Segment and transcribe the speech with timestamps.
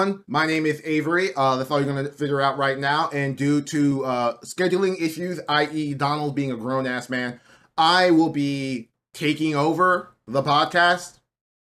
[0.00, 1.30] everyone, my name is Avery.
[1.36, 3.10] Uh, that's all you're going to figure out right now.
[3.10, 7.38] And due to uh, scheduling issues, i.e., Donald being a grown ass man,
[7.76, 11.18] I will be taking over the podcast,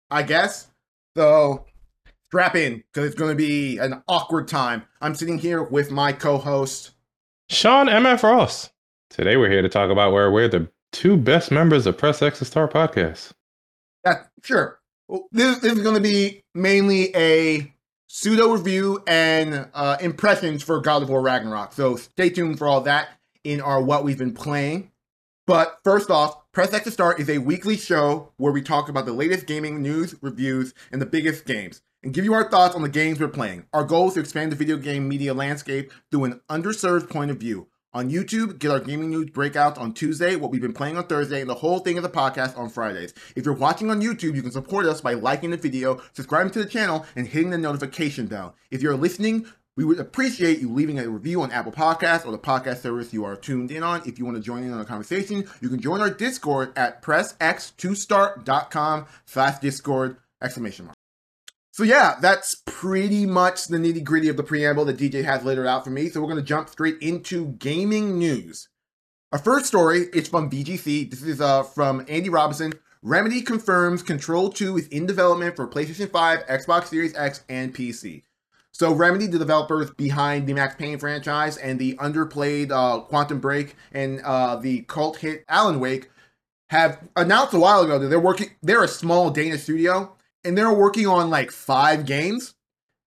[0.09, 0.68] I guess.
[1.18, 1.66] So
[2.23, 4.84] strap in because it's going to be an awkward time.
[5.02, 6.91] I'm sitting here with my co host,
[7.49, 8.24] Sean M.F.
[8.24, 8.70] Ross.
[9.10, 12.40] Today we're here to talk about where we're the two best members of Press X
[12.40, 13.34] Star podcast.
[14.05, 14.80] Yeah, sure.
[15.10, 17.73] Well, this, this is going to be mainly a
[18.16, 21.73] pseudo review and uh, impressions for God of War Ragnarok.
[21.73, 23.09] So stay tuned for all that
[23.44, 24.91] in our What We've Been Playing.
[25.48, 29.07] But first off, Press X to Start is a weekly show where we talk about
[29.07, 32.84] the latest gaming news, reviews, and the biggest games, and give you our thoughts on
[32.84, 33.66] the games we're playing.
[33.73, 37.38] Our goal is to expand the video game media landscape through an underserved point of
[37.38, 37.68] view.
[37.96, 41.41] On YouTube, get our gaming news breakouts on Tuesday, what we've been playing on Thursday,
[41.41, 43.13] and the whole thing of the podcast on Fridays.
[43.35, 46.63] If you're watching on YouTube, you can support us by liking the video, subscribing to
[46.63, 48.55] the channel, and hitting the notification bell.
[48.72, 52.40] If you're listening, we would appreciate you leaving a review on Apple Podcasts or the
[52.40, 54.02] podcast service you are tuned in on.
[54.07, 57.04] If you want to join in on the conversation, you can join our Discord at
[57.04, 60.93] pressx2start.com slash discord exclamation mark.
[61.74, 65.57] So yeah, that's pretty much the nitty gritty of the preamble that DJ has laid
[65.57, 66.07] out for me.
[66.07, 68.69] So we're going to jump straight into gaming news.
[69.31, 71.09] Our first story is from VGC.
[71.09, 72.74] This is uh, from Andy Robinson.
[73.01, 78.22] Remedy confirms Control 2 is in development for PlayStation 5, Xbox Series X, and PC.
[78.72, 83.75] So Remedy, the developers behind the Max Payne franchise and the underplayed uh, Quantum Break
[83.91, 86.12] and uh, the cult hit Alan Wake,
[86.69, 88.51] have announced a while ago that they're working.
[88.62, 90.16] They're a small Danish studio
[90.46, 92.56] and they're working on like five games.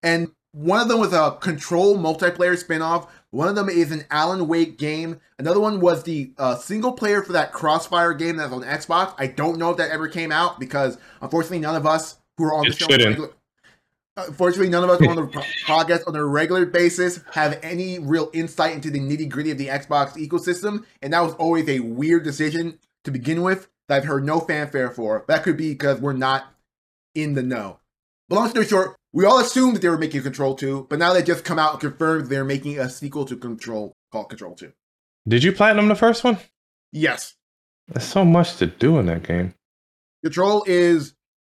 [0.02, 3.08] And one of them was a Control multiplayer spinoff.
[3.30, 5.20] One of them is an Alan Wake game.
[5.38, 9.14] Another one was the uh, single player for that Crossfire game that's on Xbox.
[9.18, 12.54] I don't know if that ever came out because unfortunately none of us who are
[12.54, 12.86] on It the show.
[12.88, 13.30] regular-
[14.18, 15.22] Unfortunately, none of us on the
[15.66, 19.66] podcast on a regular basis have any real insight into the nitty gritty of the
[19.66, 24.24] Xbox ecosystem, and that was always a weird decision to begin with that I've heard
[24.24, 25.26] no fanfare for.
[25.28, 26.46] That could be because we're not
[27.16, 27.80] in the know.
[28.28, 31.12] But long story short, we all assumed that they were making Control 2, but now
[31.12, 34.72] they just come out and confirmed they're making a sequel to Control called Control 2.
[35.28, 36.38] Did you platinum the first one?
[36.92, 37.34] Yes.
[37.88, 39.54] There's so much to do in that game.
[40.22, 41.14] Control is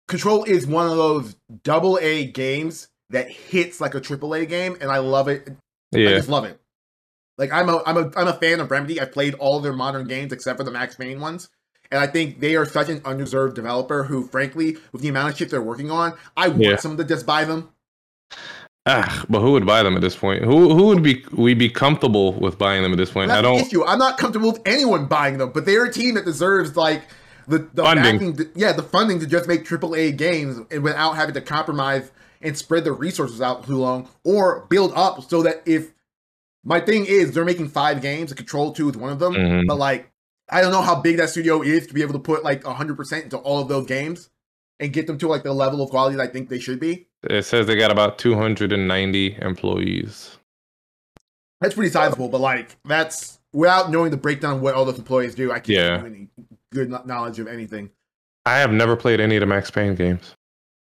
[0.09, 4.77] Control is one of those double A games that hits like a triple A game,
[4.81, 5.49] and I love it.
[5.93, 6.11] Yeah.
[6.11, 6.61] I just love it.
[7.38, 9.00] Like I'm a I'm a I'm a fan of Remedy.
[9.00, 11.49] I've played all their modern games except for the Max Payne ones.
[11.91, 15.39] And I think they are such an undeserved developer who, frankly, with the amount of
[15.39, 16.77] shit they're working on, I want Yeah.
[16.77, 17.69] someone to just buy them.
[18.89, 20.45] Ah, but who would buy them at this point?
[20.45, 23.29] Who who would be we be comfortable with buying them at this point?
[23.29, 23.61] That's I don't.
[23.61, 23.85] issue.
[23.85, 27.03] I'm not comfortable with anyone buying them, but they're a team that deserves like
[27.49, 28.05] the, the Funding.
[28.05, 32.11] backing, to- yeah, the funding to just make AAA games and without having to compromise
[32.43, 35.93] and spread their resources out too long, or build up so that if
[36.65, 39.67] my thing is they're making five games, and Control Two is one of them, Mhm.
[39.67, 40.11] but like
[40.49, 42.97] I don't know how big that studio is to be able to put like 100
[42.97, 44.31] percent into all of those games
[44.79, 47.07] and get them to like the level of quality that I think they should be.
[47.25, 50.37] It says they got about 290 employees.
[51.61, 55.35] That's pretty sizable, but like that's without knowing the breakdown of what all those employees
[55.35, 55.97] do, I can't Yeah.
[55.97, 56.29] have any
[56.73, 57.91] good knowledge of anything.
[58.45, 60.35] I have never played any of the Max Payne games.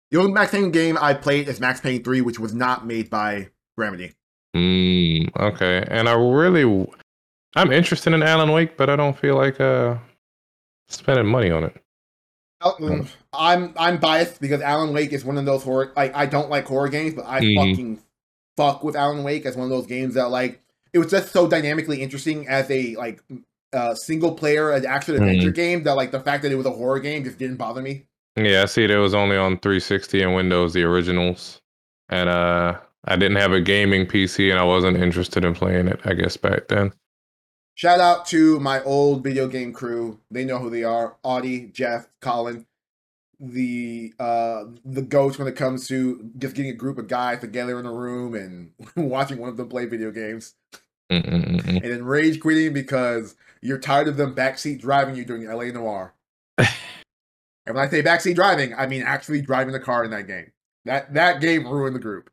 [0.09, 3.09] The only Max Payne game I played is Max Payne 3, which was not made
[3.09, 4.13] by Remedy.
[4.55, 6.65] Mm, okay, and I really,
[7.55, 9.97] I'm interested in Alan Wake, but I don't feel like uh
[10.87, 11.75] spending money on it.
[12.61, 15.91] Oh, I'm I'm biased because Alan Wake is one of those horror.
[15.95, 17.55] Like I don't like horror games, but I Mhm.
[17.55, 17.99] fucking
[18.57, 20.61] fuck with Alan Wake as one of those games that like
[20.93, 23.21] it was just so dynamically interesting as a like
[23.73, 26.71] uh, single player an action adventure game that like the fact that it was a
[26.71, 28.05] horror game just didn't bother me.
[28.35, 28.83] Yeah, I see.
[28.83, 31.61] It was only on 360 and Windows, the originals,
[32.09, 35.99] and uh, I didn't have a gaming PC, and I wasn't interested in playing it.
[36.05, 36.93] I guess back then.
[37.75, 40.19] Shout out to my old video game crew.
[40.29, 41.15] They know who they are.
[41.23, 42.65] Audie, Jeff, Colin.
[43.39, 47.79] The uh the ghost when it comes to just getting a group of guys together
[47.79, 50.53] in a room and watching one of them play video games.
[51.11, 51.67] Mm-mm-mm.
[51.67, 56.13] And then rage quitting because you're tired of them backseat driving you during LA Noire.
[56.59, 56.67] and
[57.65, 60.51] when I say backseat driving, I mean actually driving the car in that game.
[60.85, 62.29] That that game ruined the group.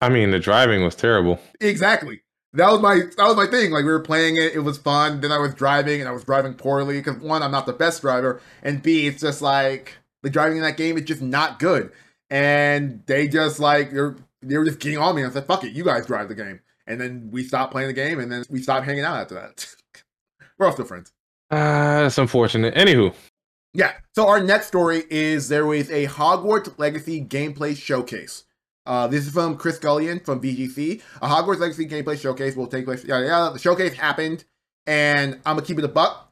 [0.00, 1.40] I mean, the driving was terrible.
[1.60, 2.22] Exactly.
[2.56, 3.70] That was my that was my thing.
[3.70, 5.20] Like we were playing it, it was fun.
[5.20, 8.00] Then I was driving, and I was driving poorly because one, I'm not the best
[8.00, 11.92] driver, and B, it's just like the driving in that game is just not good.
[12.30, 15.24] And they just like they're they were just getting on me.
[15.24, 17.94] I said, "Fuck it, you guys drive the game." And then we stopped playing the
[17.94, 19.74] game, and then we stopped hanging out after that.
[20.58, 21.12] we're all still friends.
[21.50, 22.74] Uh, that's unfortunate.
[22.74, 23.14] Anywho,
[23.74, 23.92] Yeah.
[24.14, 28.44] So our next story is there was a Hogwarts Legacy gameplay showcase.
[28.86, 31.02] Uh, this is from Chris Scullion from VGC.
[31.20, 33.04] A Hogwarts Legacy gameplay showcase will take place.
[33.04, 33.50] Yeah, yeah.
[33.52, 34.44] The showcase happened,
[34.86, 36.26] and I'm gonna keep it a buck.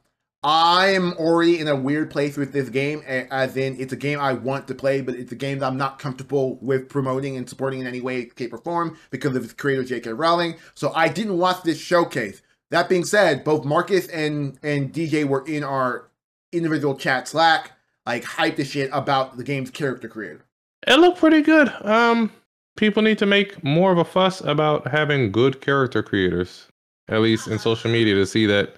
[0.46, 4.34] I'm already in a weird place with this game, as in it's a game I
[4.34, 7.80] want to play, but it's a game that I'm not comfortable with promoting and supporting
[7.80, 10.12] in any way, shape, or form because of its creator J.K.
[10.12, 10.56] Rowling.
[10.74, 12.42] So I didn't watch this showcase.
[12.70, 16.10] That being said, both Marcus and and DJ were in our
[16.52, 17.72] individual chat Slack,
[18.04, 20.44] like hype the shit about the game's character creator.
[20.86, 21.72] It looked pretty good.
[21.80, 22.30] Um,
[22.76, 26.68] people need to make more of a fuss about having good character creators,
[27.08, 28.76] at least in social media, to see that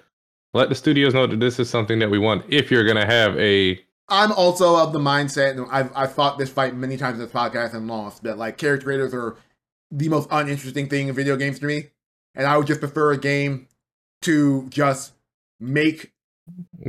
[0.53, 3.37] let the studios know that this is something that we want if you're to have
[3.37, 3.79] a
[4.09, 7.33] I'm also of the mindset, and I've, I've fought this fight many times in this
[7.33, 9.35] podcast and lost, that like character creators are
[9.91, 11.89] the most uninteresting thing in video games to me.
[12.33, 13.67] And I would just prefer a game
[14.21, 15.13] to just
[15.59, 16.13] make.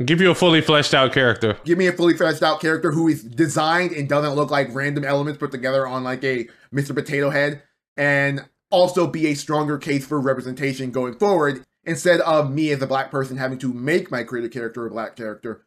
[0.05, 1.57] Give you a fully fleshed out character.
[1.65, 5.03] Give me a fully fleshed out character who is designed and doesn't look like random
[5.03, 6.95] elements put together on like a Mr.
[6.95, 7.63] Potato Head.
[7.97, 12.87] And also be a stronger case for representation going forward instead of me as a
[12.87, 15.65] black person having to make my creative character a black character.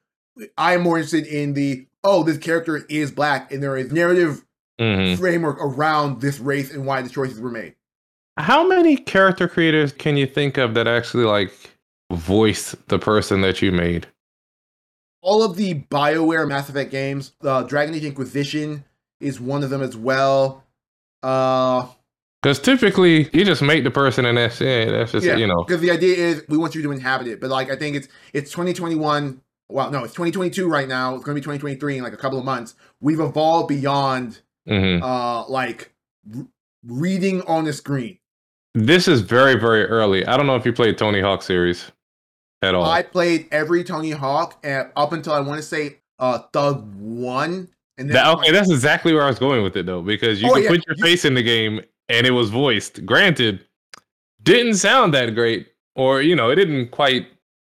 [0.56, 4.44] I am more interested in the oh, this character is black and there is narrative
[4.78, 5.20] mm-hmm.
[5.20, 7.74] framework around this race and why the choices were made.
[8.38, 11.52] How many character creators can you think of that actually like
[12.12, 14.06] voice the person that you made?
[15.20, 18.84] All of the BioWare Mass Effect games, uh, Dragon Age Inquisition
[19.20, 20.64] is one of them as well.
[21.22, 21.86] Uh
[22.42, 24.90] because typically you just make the person and that's it.
[24.90, 25.62] That's just yeah, you know.
[25.64, 28.08] Because the idea is we want you to inhabit it, but like I think it's
[28.32, 29.40] it's 2021.
[29.68, 31.14] Well, no, it's 2022 right now.
[31.14, 32.74] It's going to be 2023 in like a couple of months.
[33.00, 35.02] We've evolved beyond mm-hmm.
[35.04, 35.92] uh like
[36.36, 36.46] r-
[36.84, 38.18] reading on the screen.
[38.74, 40.26] This is very very early.
[40.26, 41.92] I don't know if you played Tony Hawk series
[42.62, 42.84] at all.
[42.84, 47.68] I played every Tony Hawk and up until I want to say uh Thug One.
[47.98, 50.50] And then that, okay, that's exactly where I was going with it though, because you
[50.50, 53.04] oh, can yeah, put your you, face in the game and it was voiced.
[53.04, 53.64] Granted,
[54.42, 57.26] didn't sound that great, or you know, it didn't quite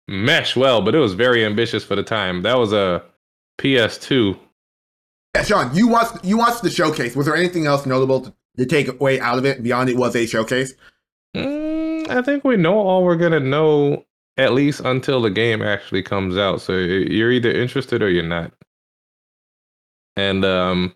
[0.08, 2.42] mesh well, but it was very ambitious for the time.
[2.42, 3.04] That was a
[3.60, 4.40] PS2.
[5.36, 7.16] Yeah, Sean, you watched you watched the showcase.
[7.16, 10.16] Was there anything else notable to, to take away out of it beyond it was
[10.16, 10.74] a showcase?
[11.36, 14.06] Mm, I think we know all we're gonna know
[14.38, 16.62] at least until the game actually comes out.
[16.62, 18.52] So you're either interested or you're not.
[20.16, 20.96] And um,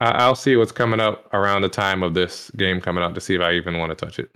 [0.00, 3.34] I'll see what's coming up around the time of this game coming out to see
[3.34, 4.30] if I even want to touch it.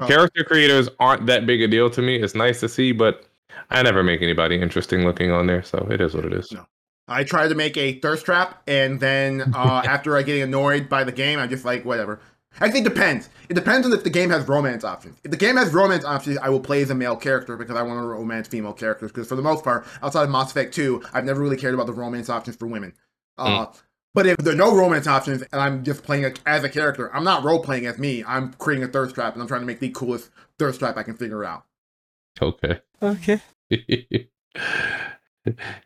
[0.00, 0.06] Oh.
[0.06, 2.16] Character creators aren't that big a deal to me.
[2.16, 3.26] It's nice to see, but
[3.70, 6.50] I never make anybody interesting looking on there, so it is what it is.
[6.52, 6.66] No.
[7.06, 11.04] I tried to make a thirst trap, and then uh, after I getting annoyed by
[11.04, 12.20] the game, I just like whatever.
[12.60, 13.28] I think it depends.
[13.48, 15.18] It depends on if the game has romance options.
[15.24, 17.82] If the game has romance options, I will play as a male character because I
[17.82, 19.10] want to romance female characters.
[19.10, 21.86] Because for the most part, outside of Mass Effect 2, I've never really cared about
[21.86, 22.94] the romance options for women.
[23.36, 23.80] Uh, mm.
[24.14, 27.14] But if there are no romance options and I'm just playing a, as a character,
[27.14, 28.22] I'm not role playing as me.
[28.24, 31.02] I'm creating a thirst trap and I'm trying to make the coolest thirst trap I
[31.02, 31.64] can figure out.
[32.40, 32.80] Okay.
[33.02, 33.40] Okay.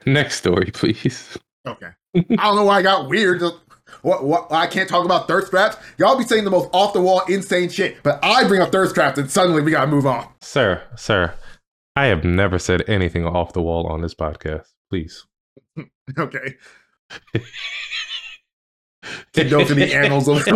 [0.06, 1.38] Next story, please.
[1.66, 1.88] Okay.
[2.14, 3.42] I don't know why I got weird.
[4.02, 4.50] What, what?
[4.50, 5.76] I can't talk about thirst traps.
[5.98, 8.94] Y'all be saying the most off the wall, insane shit, but I bring up thirst
[8.94, 10.28] traps and suddenly we gotta move on.
[10.40, 11.34] Sir, sir,
[11.96, 14.66] I have never said anything off the wall on this podcast.
[14.90, 15.26] Please.
[16.18, 16.56] okay
[19.32, 20.46] to go through the annals of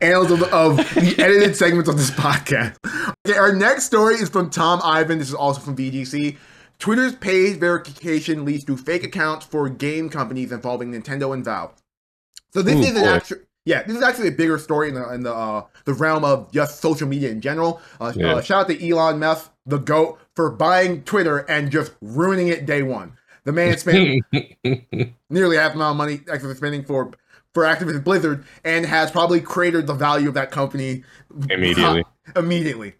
[0.00, 2.76] annals of, of, the edited segments of this podcast.
[3.26, 5.18] Okay, our next story is from Tom Ivan.
[5.18, 6.36] This is also from VGC.
[6.78, 11.72] Twitter's paid verification leads to fake accounts for game companies involving Nintendo and Valve.
[12.54, 13.38] So this Ooh, is an actual.
[13.66, 16.52] Yeah, this is actually a bigger story in the in the uh, the realm of
[16.52, 17.82] just social media in general.
[18.00, 18.34] Uh, yeah.
[18.34, 22.64] uh, shout out to Elon Musk, the goat, for buying Twitter and just ruining it
[22.66, 23.16] day one.
[23.44, 24.24] The man spent
[25.30, 27.10] nearly half amount of money actually spending for
[27.52, 31.04] for Activision Blizzard and has probably cratered the value of that company
[31.48, 32.04] immediately.
[32.36, 32.94] immediately.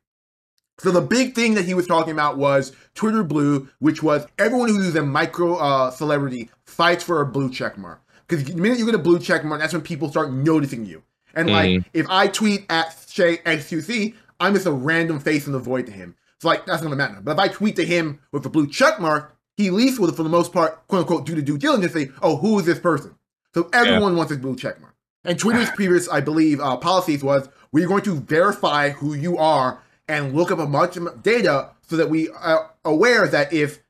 [0.78, 4.68] So the big thing that he was talking about was Twitter Blue, which was everyone
[4.68, 8.03] who's a micro uh, celebrity fights for a blue check mark.
[8.26, 11.02] Because the minute you get a blue check mark, that's when people start noticing you.
[11.34, 11.88] And like, mm-hmm.
[11.92, 15.92] if I tweet at Shay XQC, I'm just a random face in the void to
[15.92, 16.16] him.
[16.40, 17.20] So like, that's not gonna matter.
[17.22, 20.12] But if I tweet to him with a blue check mark, he at least will,
[20.12, 22.78] for the most part, quote unquote, do the due diligence, say, oh, who is this
[22.78, 23.14] person?
[23.52, 24.18] So everyone yeah.
[24.18, 24.94] wants a blue check mark.
[25.24, 29.80] And Twitter's previous, I believe, uh, policies was we're going to verify who you are
[30.08, 33.80] and look up a bunch of data so that we are aware that if,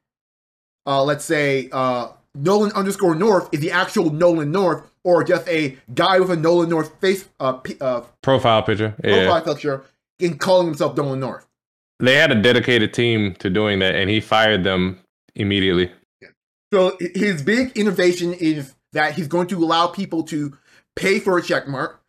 [0.87, 5.77] uh, let's say, uh, Nolan underscore North is the actual Nolan North or just a
[5.95, 9.41] guy with a Nolan North face uh, p- uh profile picture, profile yeah.
[9.41, 9.85] picture,
[10.19, 11.47] in calling himself Nolan North.
[12.01, 14.99] They had a dedicated team to doing that, and he fired them
[15.37, 15.93] immediately.
[16.21, 16.29] Yeah.
[16.73, 20.57] So his big innovation is that he's going to allow people to
[20.97, 22.03] pay for a check mark,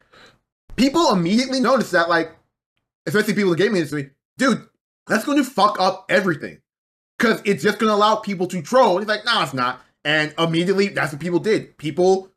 [0.75, 2.31] people immediately notice that, like,
[3.05, 4.67] especially people in the gaming industry, dude,
[5.07, 6.59] that's going to fuck up everything
[7.17, 8.97] because it's just going to allow people to troll.
[8.97, 9.81] And he's like, no, it's not.
[10.05, 11.77] And immediately, that's what people did.
[11.77, 12.29] People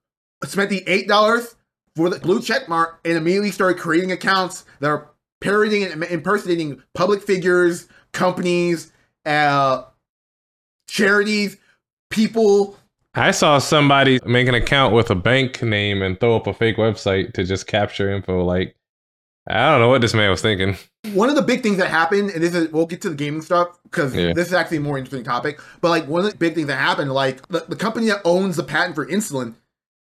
[0.44, 1.54] spent the eight dollars
[1.94, 5.10] for the blue check mark and immediately started creating accounts that are
[5.40, 8.90] parodying and impersonating public figures, companies,
[9.26, 9.82] uh,
[10.88, 11.58] charities,
[12.10, 12.76] people.
[13.14, 16.76] I saw somebody make an account with a bank name and throw up a fake
[16.76, 18.44] website to just capture info.
[18.44, 18.76] Like,
[19.50, 20.76] I don't know what this man was thinking.
[21.14, 23.40] One of the big things that happened, and this is we'll get to the gaming
[23.40, 24.35] stuff because Yeah.
[24.35, 25.59] this is actually a more interesting topic.
[25.81, 28.57] But like one of the big things that happened, like the, the company that owns
[28.57, 29.55] the patent for insulin,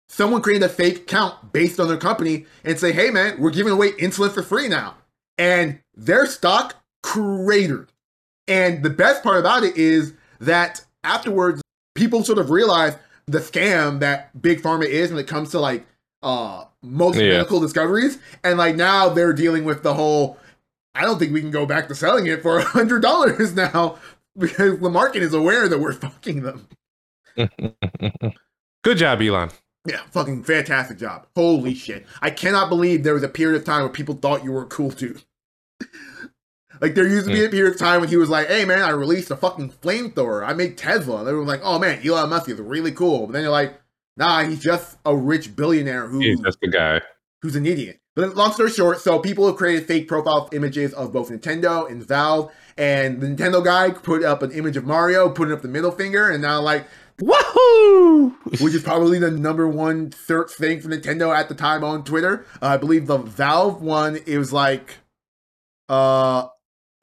[0.09, 3.71] someone created a fake account based on their company and say, "Hey man, we're giving
[3.71, 4.95] away insulin for free now,"
[5.37, 7.91] and their stock cratered.
[8.49, 11.61] And the best part about it is that afterwards,
[11.95, 15.85] people sort of realized the scam that big pharma is when it comes to like
[16.23, 17.29] uh most Yeah.
[17.29, 20.37] medical discoveries, and like now they're dealing with the whole.
[20.95, 23.97] I don't think we can go back to selling it for a hundred dollars now
[24.37, 26.67] because the market is aware that we're fucking them.
[28.83, 29.51] Good job, Elon.
[29.85, 31.27] Yeah, fucking fantastic job.
[31.35, 32.05] Holy shit.
[32.21, 34.67] I cannot believe there was a period of time where people thought you were a
[34.67, 35.23] cool dude.
[36.81, 37.45] like there used to be hmm.
[37.45, 40.45] a period of time when he was like, hey man, I released a fucking flamethrower.
[40.45, 41.19] I made Tesla.
[41.19, 43.27] And everyone was like, oh man, Elon Musk is really cool.
[43.27, 43.79] But then you're like,
[44.17, 47.01] nah, he's just a rich billionaire who He's just a guy.
[47.41, 47.99] who's an idiot.
[48.15, 52.03] But long story short, so people have created fake profile images of both Nintendo and
[52.03, 55.91] Valve, and the Nintendo guy put up an image of Mario, putting up the middle
[55.91, 56.87] finger, and now like,
[57.21, 58.61] Woohoo!
[58.61, 62.45] which is probably the number one search thing for Nintendo at the time on Twitter.
[62.61, 64.95] Uh, I believe the Valve one, it was like,
[65.89, 66.47] uh,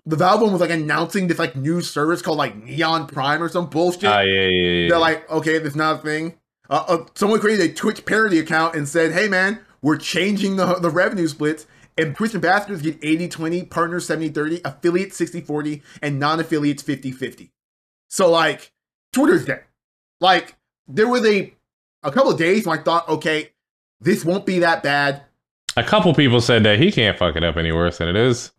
[0.06, 3.48] the Valve one was like announcing this like new service called like Neon Prime or
[3.48, 4.04] some bullshit.
[4.04, 4.88] Ah, yeah, yeah, yeah.
[4.88, 6.34] They're like, okay, that's not a thing.
[6.70, 10.74] Uh, uh, someone created a Twitch parody account and said, hey man, we're changing the,
[10.76, 11.66] the revenue splits.
[11.96, 16.82] And Twitch ambassadors get 80 20, partners 70 30, affiliates 60 40, and non affiliates
[16.82, 17.52] 50 50.
[18.08, 18.72] So, like,
[19.12, 19.62] Twitter's dead.
[20.20, 20.56] Like,
[20.88, 21.54] there was a,
[22.02, 23.52] a couple of days when I thought, okay,
[24.00, 25.22] this won't be that bad.
[25.76, 28.50] a couple people said that he can't fuck it up any worse than it is.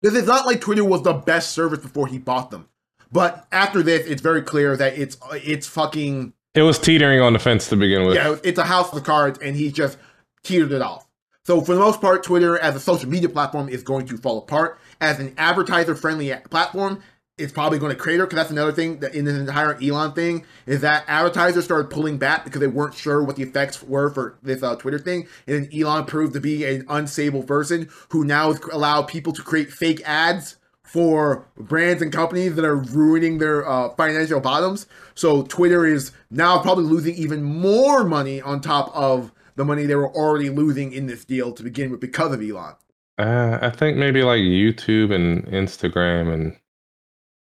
[0.00, 2.68] Because it's not like Twitter was the best service before he bought them.
[3.12, 7.38] But after this, it's very clear that it's it's fucking It was teetering on the
[7.38, 8.16] fence to begin with.
[8.16, 9.96] yeah, it's a house of cards, and he just
[10.42, 11.06] teetered it off.
[11.44, 14.38] So for the most part, Twitter as a social media platform is going to fall
[14.38, 14.78] apart.
[15.00, 17.02] As an advertiser-friendly platform,
[17.38, 20.44] it's probably going to crater because that's another thing that in this entire Elon thing
[20.66, 24.36] is that advertisers started pulling back because they weren't sure what the effects were for
[24.42, 28.54] this uh, Twitter thing, and then Elon proved to be an unstable person who now
[28.72, 30.56] allowed people to create fake ads
[30.92, 34.88] for brands and companies that are ruining their uh, financial bottoms.
[35.14, 39.94] So Twitter is now probably losing even more money on top of the money they
[39.94, 42.74] were already losing in this deal to begin with because of Elon.
[43.18, 46.56] Uh, I think maybe like YouTube and Instagram and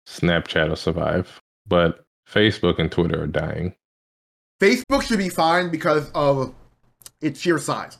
[0.07, 3.75] Snapchat will survive, but Facebook and Twitter are dying.
[4.59, 6.55] Facebook should be fine because of
[7.21, 7.99] its sheer size.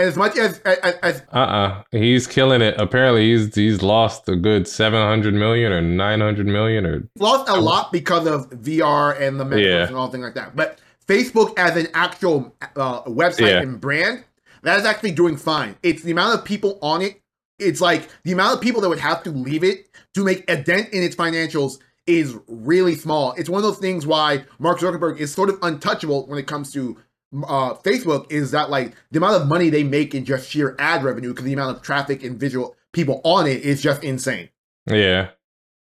[0.00, 2.74] As much as, as, as Uh uh he's killing it.
[2.80, 7.48] Apparently, he's he's lost a good seven hundred million or nine hundred million or lost
[7.48, 9.86] a lot because of VR and the metaverse Yeah.
[9.86, 10.56] and all things like that.
[10.56, 13.60] But Facebook as an actual uh, website Yeah.
[13.62, 14.24] and brand,
[14.62, 15.76] that is actually doing fine.
[15.82, 17.20] It's the amount of people on it.
[17.58, 20.56] It's like the amount of people that would have to leave it to make a
[20.62, 23.32] dent in its financials is really small.
[23.36, 26.72] It's one of those things why Mark Zuckerberg is sort of untouchable when it comes
[26.72, 26.96] to
[27.34, 28.30] uh, Facebook.
[28.30, 31.44] Is that like the amount of money they make in just sheer ad revenue because
[31.44, 34.48] the amount of traffic and visual people on it is just insane.
[34.86, 35.30] yeah.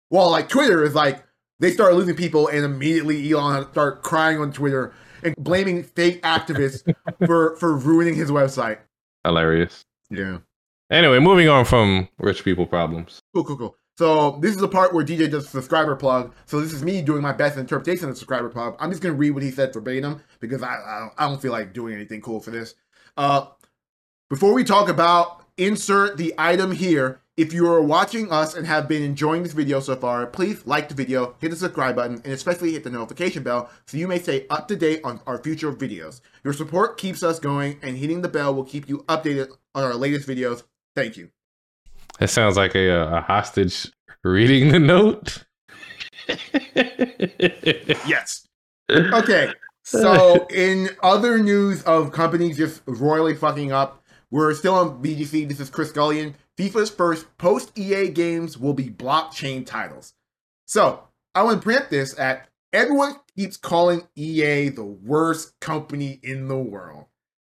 [0.10, 1.24] Well, like Twitter is like
[1.60, 6.84] they start losing people, and immediately Elon start crying on Twitter and blaming fake activists
[7.26, 8.78] for for ruining his website.
[9.26, 9.84] Hilarious.
[10.10, 10.38] Yeah,
[10.90, 13.20] Anyway, moving on from rich people problems.
[13.36, 13.76] cool, cool, cool.
[13.98, 16.34] So this is the part where DJ does subscriber plug.
[16.46, 18.76] So this is me doing my best interpretation of the subscriber plug.
[18.80, 21.52] I'm just gonna read what he said verbatim because I I don't, I don't feel
[21.52, 22.76] like doing anything cool for this.
[23.16, 23.48] Uh,
[24.30, 28.88] before we talk about insert the item here, if you are watching us and have
[28.88, 32.34] been enjoying this video so far, please like the video, hit the subscribe button, and
[32.34, 35.72] especially hit the notification bell so you may stay up to date on our future
[35.72, 36.22] videos.
[36.44, 39.96] Your support keeps us going, and hitting the bell will keep you updated on our
[39.96, 40.64] latest videos.
[40.96, 41.30] Thank you.
[42.20, 43.92] It sounds like a, uh, a hostage
[44.24, 45.44] reading the note.
[48.06, 48.46] Yes.
[48.90, 49.52] Okay.
[49.84, 55.48] So, in other news of companies just royally fucking up, we're still on VGC.
[55.48, 56.36] This is Chris Scullion.
[56.58, 60.14] FIFA's first post EA games will be blockchain titles.
[60.66, 66.48] So, I want to preempt this at everyone keeps calling EA the worst company in
[66.48, 67.06] the world.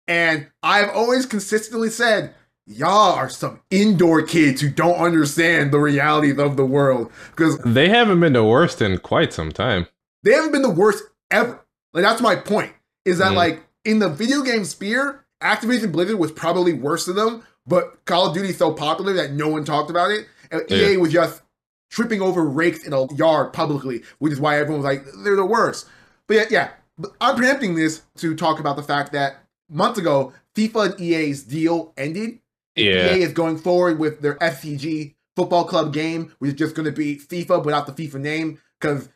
[0.09, 2.35] And I've always consistently said,
[2.67, 7.89] y'all are some indoor kids who don't understand the realities of the world because They
[7.89, 9.87] haven't been the worst in quite some time.
[10.23, 11.61] they haven't been the worst ever.
[11.93, 12.73] Like that's my point.
[13.05, 13.37] Is that Mhm.
[13.37, 18.29] like in the video game sphere, Activision Blizzard was probably worse than them, but Call
[18.29, 20.27] of Duty so popular that no one talked about it.
[20.53, 20.91] And Yeah.
[20.91, 21.43] EA was just
[21.91, 25.45] tripping over rakes in a yard publicly, which is why everyone was like, they're the
[25.45, 25.87] worst.
[26.29, 26.69] But yeah, yeah.
[26.97, 29.39] But I'm preempting this to talk about the fact that
[29.69, 32.39] months ago, FIFA and EA's deal ended.
[32.77, 33.15] Yeah.
[33.15, 36.93] EA is going forward with their FCG football club game, which is just going to
[36.93, 39.09] be FIFA without the FIFA name, because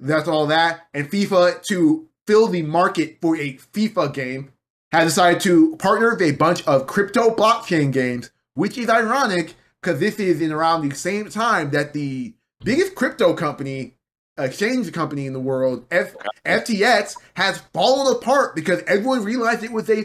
[0.00, 0.86] that's all that.
[0.94, 4.52] And FIFA, to fill the market for a FIFA game,
[4.92, 10.00] has decided to partner with a bunch of crypto blockchain games, which is ironic because
[10.00, 12.34] this is in around the same time that the
[12.64, 13.94] biggest crypto company,
[14.38, 19.88] exchange company in the world, F- FTX, has fallen apart because everyone realized it was
[19.90, 20.04] a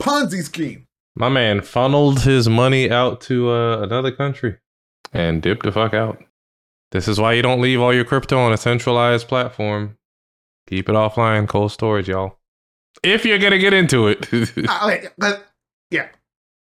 [0.00, 0.86] Ponzi scheme.
[1.14, 4.56] My man funneled his money out to uh, another country
[5.12, 6.22] and dipped the fuck out.
[6.90, 9.96] This is why you don't leave all your crypto on a centralized platform.
[10.68, 12.38] Keep it offline, cold storage, y'all.
[13.02, 14.28] If you're gonna get into it.
[14.68, 15.46] Uh, okay, but
[15.90, 16.08] yeah,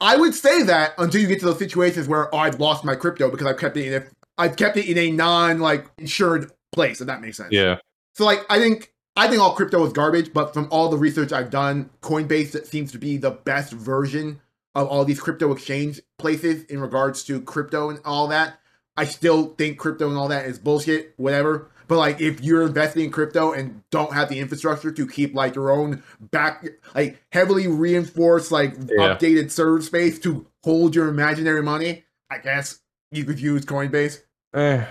[0.00, 2.94] I would say that until you get to those situations where oh, I've lost my
[2.94, 6.50] crypto because I've kept it in a, I've kept it in a non like insured
[6.72, 7.00] place.
[7.00, 7.52] If that makes sense.
[7.52, 7.78] yeah.
[8.14, 11.32] So like I think I think all crypto is garbage, but from all the research
[11.32, 14.40] I've done, Coinbase seems to be the best version
[14.76, 18.60] of all these crypto exchange places in regards to crypto and all that.
[18.96, 21.68] I still think crypto and all that is bullshit, whatever.
[21.88, 25.56] But like if you're investing in crypto and don't have the infrastructure to keep like
[25.56, 29.16] your own back like heavily reinforced like Yeah.
[29.16, 34.22] updated server space to hold your imaginary money, I guess you could use Coinbase.
[34.54, 34.84] Eh.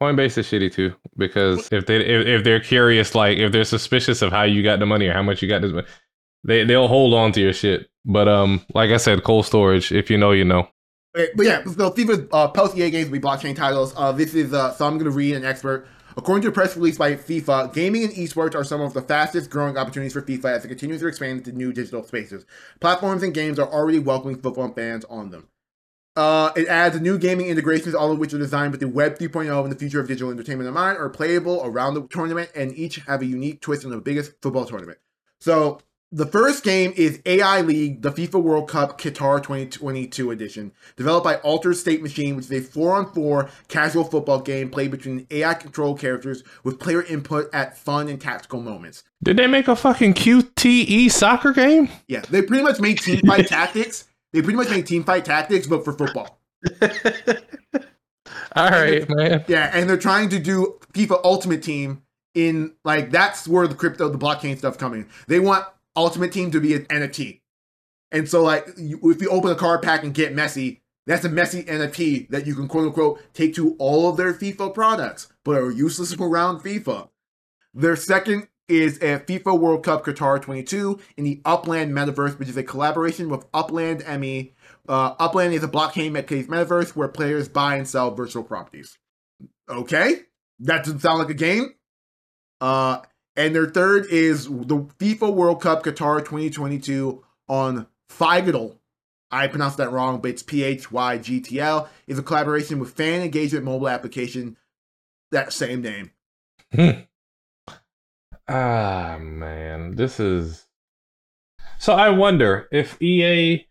[0.00, 4.20] Coinbase is shitty too because if they if, if they're curious, like if they're suspicious
[4.22, 5.86] of how you got the money or how much you got this money,
[6.44, 7.88] they they'll hold on to your shit.
[8.04, 9.92] But um, like I said, cold storage.
[9.92, 10.68] If you know, you know.
[11.16, 13.94] Okay, but yeah, so FIFA uh, post EA games will be blockchain titles.
[13.96, 15.88] Uh, this is uh, so I'm going to read an expert.
[16.18, 19.50] According to a press release by FIFA, gaming and esports are some of the fastest
[19.50, 22.46] growing opportunities for FIFA as it continues to expand into new digital spaces.
[22.80, 25.48] Platforms and games are already welcoming football fans on them.
[26.16, 29.62] Uh, it adds new gaming integrations, all of which are designed with the Web 3.0
[29.62, 32.96] and the future of digital entertainment in mind, are playable around the tournament, and each
[33.06, 34.98] have a unique twist on the biggest football tournament.
[35.40, 35.80] So
[36.12, 41.36] the first game is AI League, the FIFA World Cup Qatar 2022 edition, developed by
[41.36, 46.78] Altered State Machine, which is a four-on-four casual football game played between AI-controlled characters with
[46.78, 49.02] player input at fun and tactical moments.
[49.22, 51.88] Did they make a fucking QTE soccer game?
[52.06, 54.04] Yeah, they pretty much made team fight tactics.
[54.36, 56.38] They pretty much make team fight tactics, but for football.
[58.54, 59.46] All right, man.
[59.48, 62.02] Yeah, and they're trying to do FIFA Ultimate Team
[62.34, 65.08] in like that's where the crypto, the blockchain stuff coming.
[65.26, 65.64] They want
[65.96, 67.40] Ultimate Team to be an NFT,
[68.12, 71.30] and so like you, if you open a card pack and get Messi, that's a
[71.30, 75.56] Messi NFT that you can quote unquote take to all of their FIFA products, but
[75.56, 77.08] are useless around FIFA.
[77.72, 82.56] Their second is a FIFA World Cup Qatar 22 in the Upland Metaverse, which is
[82.56, 84.54] a collaboration with Upland ME.
[84.88, 88.98] Uh, Upland is a blockchain-based metaverse where players buy and sell virtual properties.
[89.68, 90.20] Okay,
[90.60, 91.74] that doesn't sound like a game.
[92.60, 93.00] Uh,
[93.36, 98.78] and their third is the FIFA World Cup Qatar 2022 on Phygtl.
[99.30, 101.88] I pronounced that wrong, but it's P H Y G T L.
[102.06, 104.56] Is a collaboration with fan engagement mobile application.
[105.32, 106.12] That same name.
[108.48, 110.66] Ah, man, this is.
[111.78, 113.66] So I wonder if EA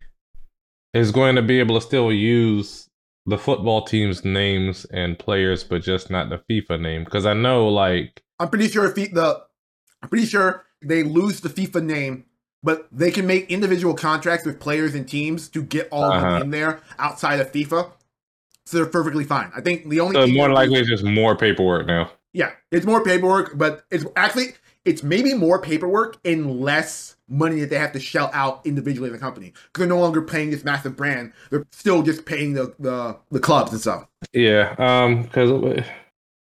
[0.94, 2.90] is going to be able to still use
[3.26, 7.04] the football team's names and players, but just not the FIFA name.
[7.04, 9.44] Because I know, like, I'm pretty sure if the
[10.04, 12.26] I'm pretty sure they lose the FIFA name,
[12.62, 16.34] but they can make individual contracts with players and teams to get all of Uh-huh.
[16.34, 17.92] them in there outside of FIFA.
[18.66, 19.52] So they're perfectly fine.
[19.56, 22.12] I think the only so more likely is just more paperwork now.
[22.34, 24.54] yeah, it's more paperwork, but it's actually
[24.86, 29.14] it's maybe more paperwork and less money that they have to shell out individually in
[29.14, 31.34] the company because they're no longer paying this massive brand.
[31.50, 34.08] They're still just paying the the, the clubs and stuff.
[34.32, 35.84] Yeah, um, because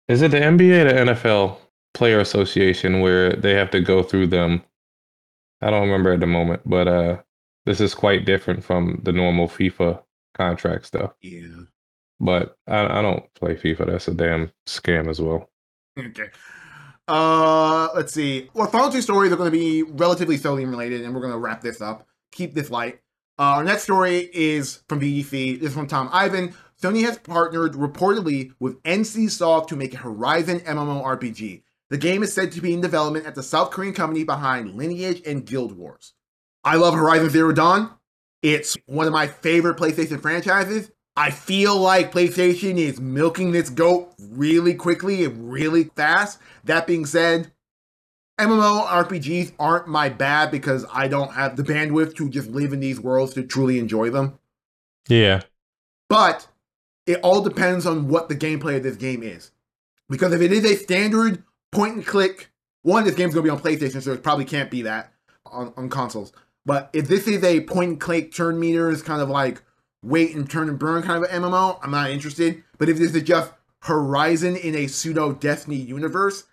[0.07, 1.57] is it the NBA or the NFL
[1.93, 4.63] Player Association where they have to go through them?
[5.61, 7.17] I don't remember at the moment, but uh,
[7.65, 10.01] this is quite different from the normal FIFA
[10.33, 11.11] contract stuff.
[11.21, 11.63] Yeah.
[12.19, 13.87] But I, I don't play FIFA.
[13.87, 15.49] That's a damn scam as well.
[15.97, 16.29] Okay.
[17.09, 18.49] Uh, let's see.
[18.53, 21.39] Well, final two stories are going to be relatively Sodium related, and we're going to
[21.39, 22.07] wrap this up.
[22.31, 22.99] Keep this light.
[23.39, 25.59] Uh, our next story is from VGC.
[25.59, 26.53] This is from Tom Ivan.
[26.79, 31.63] Sony has partnered reportedly with NCSoft to make a Horizon MMORPG.
[31.89, 35.23] The game is said to be in development at the South Korean company behind Lineage
[35.25, 36.13] and Guild Wars.
[36.63, 37.89] I love Horizon Zero Dawn.
[38.43, 40.91] It's one of my favorite PlayStation franchises.
[41.19, 46.39] I feel like PlayStation is milking this goat really quickly and really fast.
[46.63, 47.51] That being said,
[48.39, 52.79] MMO RPGs aren't my bad because I don't have the bandwidth to just live in
[52.79, 54.39] these worlds to truly enjoy them.
[55.09, 55.41] Yeah.
[56.07, 56.47] But
[57.05, 59.51] it all depends on what the gameplay of this game is.
[60.07, 62.49] Because if it is a standard point and click,
[62.83, 65.11] one, this game's gonna be on PlayStation, so it probably can't be that
[65.45, 66.31] on, on consoles.
[66.65, 69.61] But if this is a point and click turn meters, kind of like
[70.03, 72.63] wait and turn and burn kind of an MMO, I'm not interested.
[72.77, 76.43] But if this is just Horizon in a pseudo Destiny universe,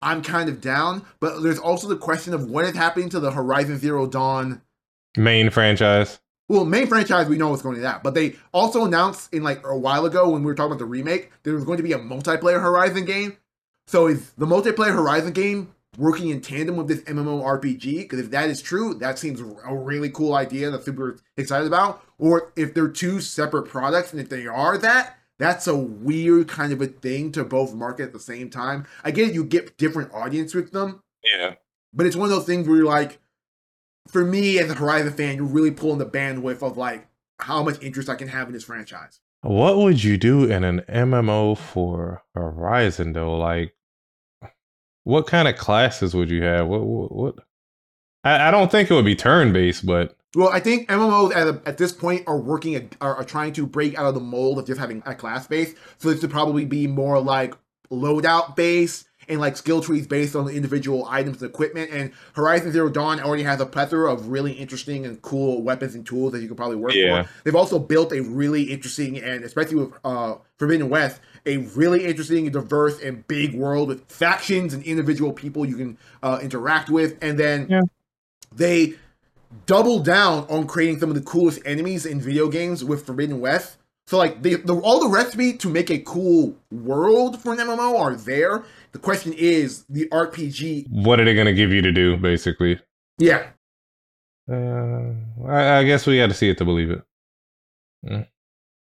[0.00, 1.04] I'm kind of down.
[1.20, 4.62] But there's also the question of what is happening to the Horizon Zero Dawn
[5.16, 6.20] Main franchise.
[6.48, 8.02] well, main franchise, we know what's going to that.
[8.02, 10.86] But they also announced in like a while ago when we were talking about the
[10.86, 13.36] remake, there was going to be a multiplayer Horizon game.
[13.86, 17.98] So is the multiplayer Horizon game working in tandem with this MMO RPG?
[17.98, 21.66] Because if that is true, that seems a really cool idea that I'm super excited
[21.66, 22.02] about.
[22.22, 26.72] Or if they're two separate products, and if they are that, that's a weird kind
[26.72, 28.86] of a thing to both market at the same time.
[29.02, 31.02] I get it, you get different audience with them,
[31.34, 31.54] Yeah.
[31.92, 33.18] but it's one of those things where you're like,
[34.06, 37.08] for me as a Horizon fan, you're really pulling the bandwidth of like
[37.40, 39.18] how much interest I can have in this franchise.
[39.40, 43.36] What would you do in an MMO for Horizon though?
[43.36, 43.74] Like,
[45.02, 46.68] what kind of classes would you have?
[46.68, 46.82] What?
[46.84, 47.12] What?
[47.12, 47.34] what?
[48.22, 51.46] I, I don't think it would be turn based, but Well, I think MMOs at,
[51.46, 54.58] a, at this point are working are, are trying to break out of the mold
[54.58, 55.74] of just having a class base.
[55.98, 57.54] So this would probably be more like
[57.90, 61.90] loadout based and like skill trees based on the individual items and equipment.
[61.92, 66.04] And Horizon Zero Dawn already has a plethora of really interesting and cool weapons and
[66.04, 67.24] tools that you could probably work Yeah.
[67.24, 67.30] for.
[67.44, 72.50] They've also built a really interesting and especially with uh, Forbidden West, a really interesting,
[72.50, 77.16] diverse, and big world with factions and individual people you can uh, interact with.
[77.22, 77.82] And then Yeah.
[78.54, 78.94] they
[79.66, 83.76] double down on creating some of the coolest enemies in video games with Forbidden West.
[84.06, 87.98] So like the, the all the recipe to make a cool world for an MMO
[87.98, 88.64] are there.
[88.92, 90.86] The question is the RPG.
[90.90, 92.78] what are they going to give you to do, basically?
[93.18, 93.46] Yeah,
[94.50, 95.12] Uh,
[95.46, 97.02] I, I guess we got to see it to believe it.
[98.04, 98.26] Mm.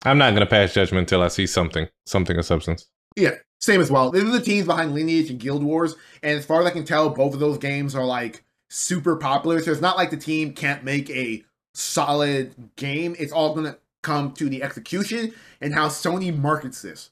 [0.05, 2.87] I'm not going to pass judgment until I see something, something of substance.
[3.15, 4.11] yeah, same as well.
[4.11, 6.83] These are the teams behind Lineage and Guild Wars, and as far as I can
[6.83, 9.61] tell, both of those games are like super popular.
[9.61, 11.43] So it's not like the team can't make a
[11.75, 13.15] solid game.
[13.19, 17.11] It's all gonna come to the execution and how Sony markets this.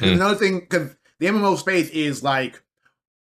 [0.00, 0.10] Hmm.
[0.10, 2.62] another thing, because the MMO space is like,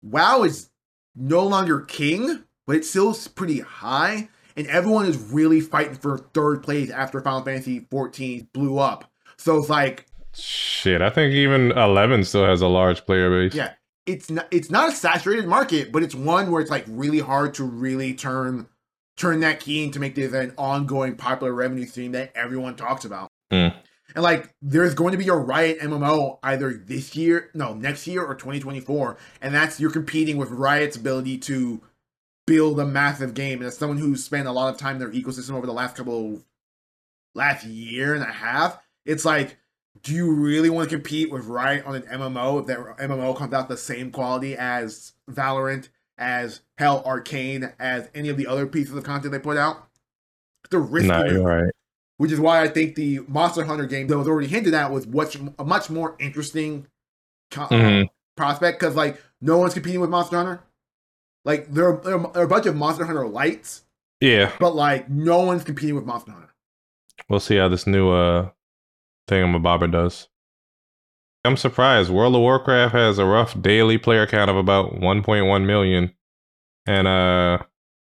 [0.03, 0.69] WoW is
[1.15, 6.61] no longer king, but it's still pretty high, and everyone is really fighting for third
[6.61, 9.09] place after Final Fantasy 14 blew up.
[9.37, 13.55] So it's like Shit, I think even 11 still has a large player base.
[13.55, 13.71] Yeah.
[14.05, 17.53] It's not it's not a saturated market, but it's one where it's like really hard
[17.55, 18.67] to really turn
[19.17, 23.29] turn that key to make this an ongoing popular revenue stream that everyone talks about.
[23.51, 23.69] Hmm.
[24.13, 28.23] And like there's going to be a Riot MMO either this year, no, next year
[28.23, 31.81] or 2024, and that's you're competing with Riot's ability to
[32.45, 33.59] build a massive game.
[33.59, 35.95] And as someone who's spent a lot of time in their ecosystem over the last
[35.95, 36.41] couple
[37.33, 39.57] last year and a half, it's like
[40.03, 43.53] do you really want to compete with Riot on an MMO if that MMO comes
[43.53, 48.95] out the same quality as Valorant, as Hell Arcane, as any of the other pieces
[48.95, 49.87] of content they put out?
[50.65, 51.71] It's a risky Nah, you're right.
[52.17, 55.05] which is why I think the Monster Hunter game that was already hinted at was
[55.07, 56.87] what's a much more interesting
[57.51, 58.09] co- uh, Mhm.
[58.37, 60.61] prospect because like no one's competing with Monster Hunter.
[61.45, 63.83] Like there are, there are a bunch of Monster Hunter lights,
[64.21, 66.49] Yeah, but like no one's competing with Monster Hunter.
[67.29, 68.49] we'll see how this new uh
[69.27, 70.27] thingamabobber does.
[71.43, 72.09] I'm surprised.
[72.09, 76.13] World of Warcraft has a rough daily player count of about 1.1 million,
[76.87, 77.59] and uh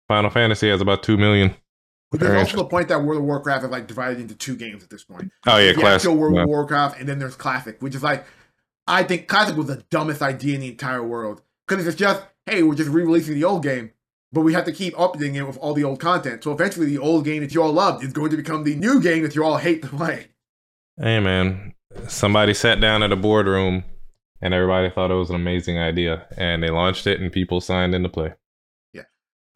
[0.09, 1.55] Final Fantasy has about 2 million.
[2.11, 4.83] But there's also the point that World of Warcraft is like divided into two games
[4.83, 5.33] at this point.
[5.47, 6.11] Oh yeah, classic.
[6.11, 6.43] World yeah.
[6.43, 8.27] of Warcraft, and then there's Classic, which is like,
[8.87, 11.41] I think Classic was the dumbest idea in the entire world.
[11.67, 13.93] Because it's just, hey, we're just re-releasing the old game,
[14.31, 16.45] but we have to keep updating it with all the old content.
[16.45, 19.01] So eventually, the old game that you all loved is going to become the new
[19.01, 20.27] game that you all hate to play.
[21.01, 21.75] Hey man,
[22.09, 23.85] somebody sat down at a boardroom
[24.41, 27.95] and everybody thought it was an amazing idea, and they launched it, and people signed
[27.95, 28.35] into play.
[28.93, 29.03] Yeah.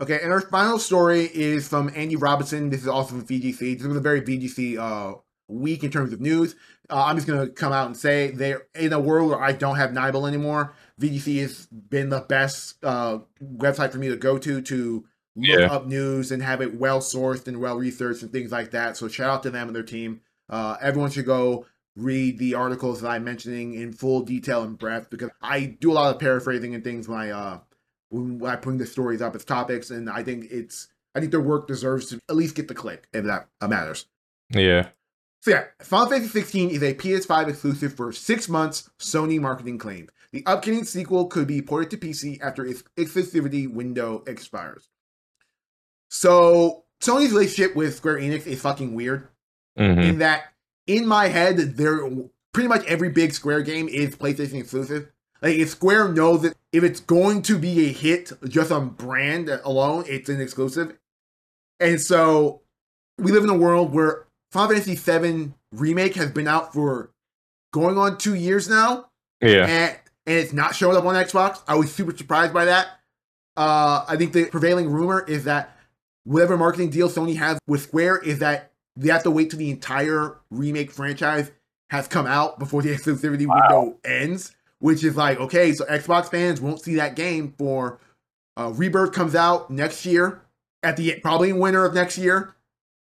[0.01, 2.71] Okay, and our final story is from Andy Robinson.
[2.71, 3.79] This is also from VGC.
[3.79, 5.19] This was a very VGC uh,
[5.49, 6.55] week in terms of news.
[6.89, 9.51] Uh, I'm just going to come out and say they're in a world where I
[9.51, 10.73] don't have Nibel anymore.
[11.01, 15.67] VGC has been the best uh, website for me to go to to look Yeah.
[15.67, 18.97] up news and have it well sourced and well researched and things like that.
[18.97, 20.21] So shout out to them and their team.
[20.49, 25.11] Uh, everyone should go read the articles that I'm mentioning in full detail and breadth
[25.11, 27.59] because I do a lot of paraphrasing and things when I uh,
[28.11, 31.41] when I bring the stories up as topics, and I think it's I think their
[31.41, 34.07] work deserves to at least get the click, if that matters.
[34.51, 34.89] Yeah.
[35.41, 40.09] So yeah, Final Fantasy 16 is a PS5 exclusive for six months, Sony marketing claim.
[40.33, 44.89] The upcoming sequel could be ported to PC after its exclusivity window expires.
[46.11, 49.29] So Sony's relationship with Square Enix is fucking weird
[49.77, 50.53] hmm in that
[50.87, 52.01] in my head, there
[52.53, 55.09] pretty much every big Square game is PlayStation exclusive.
[55.43, 59.49] Like if Square knows that if it's going to be a hit just on brand
[59.65, 60.97] alone, it's an exclusive.
[61.81, 62.63] And so
[63.19, 67.11] we live in a world where Final Fantasy VII remake has been out for
[67.73, 69.11] going on two years now,
[69.43, 69.67] Yeah.
[69.67, 69.97] and
[70.29, 71.61] and it's not showing up on Xbox.
[71.69, 72.89] I was super surprised by that.
[73.57, 75.77] Uh, I think the prevailing rumor is that
[76.25, 79.71] whatever marketing deal Sony has with Square is that they have to wait till the
[79.71, 81.51] entire remake franchise
[81.91, 84.53] has come out before the exclusivity window ends.
[84.79, 87.99] Which is like, okay, so Xbox fans won't see that game for
[88.59, 90.43] uh, Rebirth comes out next year
[90.83, 92.55] at the probably in winter of next year.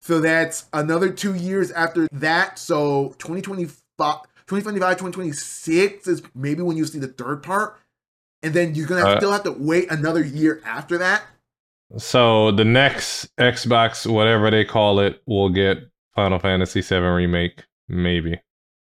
[0.01, 2.61] So that's another two years after that.
[2.61, 7.77] So 2025, 2025, 2026 is maybe when you see the third part.
[8.45, 11.25] And then you're going to Uh, still have to wait another year after that.
[11.97, 15.79] So the next Xbox, whatever they call it, will get
[16.15, 17.65] Final Fantasy VII remake.
[17.89, 18.41] Maybe.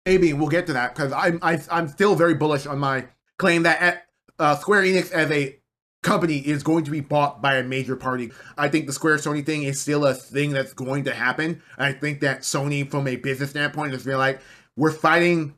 [0.06, 3.06] Maybe we'll get to that because I'm I, I'm still very bullish on my
[3.38, 4.06] claim that
[4.38, 5.56] uh, Square Enix as a
[6.02, 8.32] company is going to be bought by a major party.
[8.56, 11.62] I think the Square Sony thing is still a thing that's going to happen.
[11.78, 14.40] I think that Sony, from a business standpoint, is being like
[14.76, 15.54] we're fighting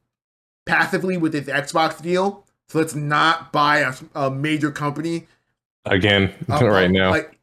[0.67, 5.29] passively with this Xbox deal, so let's not buy a, a major company
[5.85, 7.11] Again, Uh, right uh, now.
[7.11, 7.39] Like,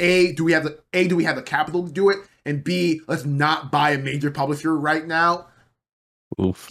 [0.00, 2.64] a do we have the a do we have the capital to do it, and
[2.64, 5.46] b let's not buy a major publisher right now.
[6.40, 6.70] Oof.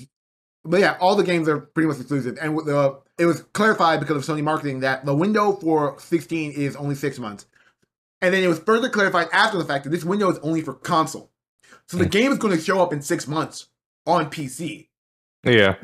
[0.66, 4.18] But yeah, all the games are pretty much exclusive, and the it was clarified because
[4.18, 7.46] of Sony marketing that the window for 16 is only six months,
[8.22, 10.74] and then it was further clarified after the fact that this window is only for
[10.74, 11.32] console.
[11.88, 12.10] So the Hmm.
[12.10, 13.68] game is going to show up in six months
[14.06, 14.90] on PC,
[15.46, 15.76] Yeah.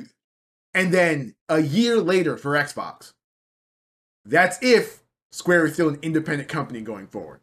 [0.74, 3.14] and then a year later for Xbox.
[4.26, 7.42] That's if Square is still an independent company going forward.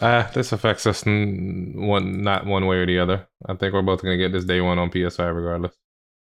[0.00, 3.28] Ah, this affects us n- one, not one way or the other.
[3.46, 5.74] I think we're both gonna get this day one on PS5 regardless.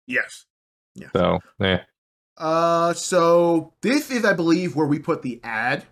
[0.06, 0.46] Yes.
[0.96, 1.08] Yeah.
[1.14, 1.84] So, yeah.
[2.38, 5.86] Uh, so this is, I believe, where we put the ad.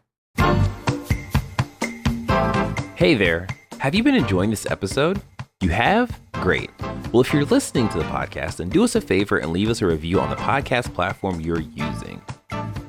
[2.95, 3.47] Hey there.
[3.79, 5.21] Have you been enjoying this episode?
[5.61, 6.19] You have?
[6.33, 6.71] Great.
[7.11, 9.83] Well, if you're listening to the podcast, then do us a favor and leave us
[9.83, 12.19] a review on the podcast platform you're using.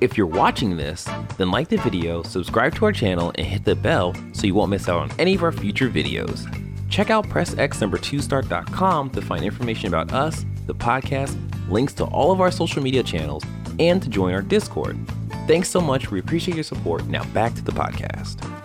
[0.00, 1.06] If you're watching this,
[1.37, 4.70] then like the video, subscribe to our channel, and hit the bell so you won't
[4.70, 6.48] miss out on any of our future videos.
[6.88, 11.37] Check out pressx2start.com to find information about us, the podcast,
[11.68, 13.44] links to all of our social media channels,
[13.78, 14.98] and to join our Discord.
[15.46, 16.11] Thanks so much.
[16.11, 17.04] We appreciate your support.
[17.06, 18.62] Now back to the podcast.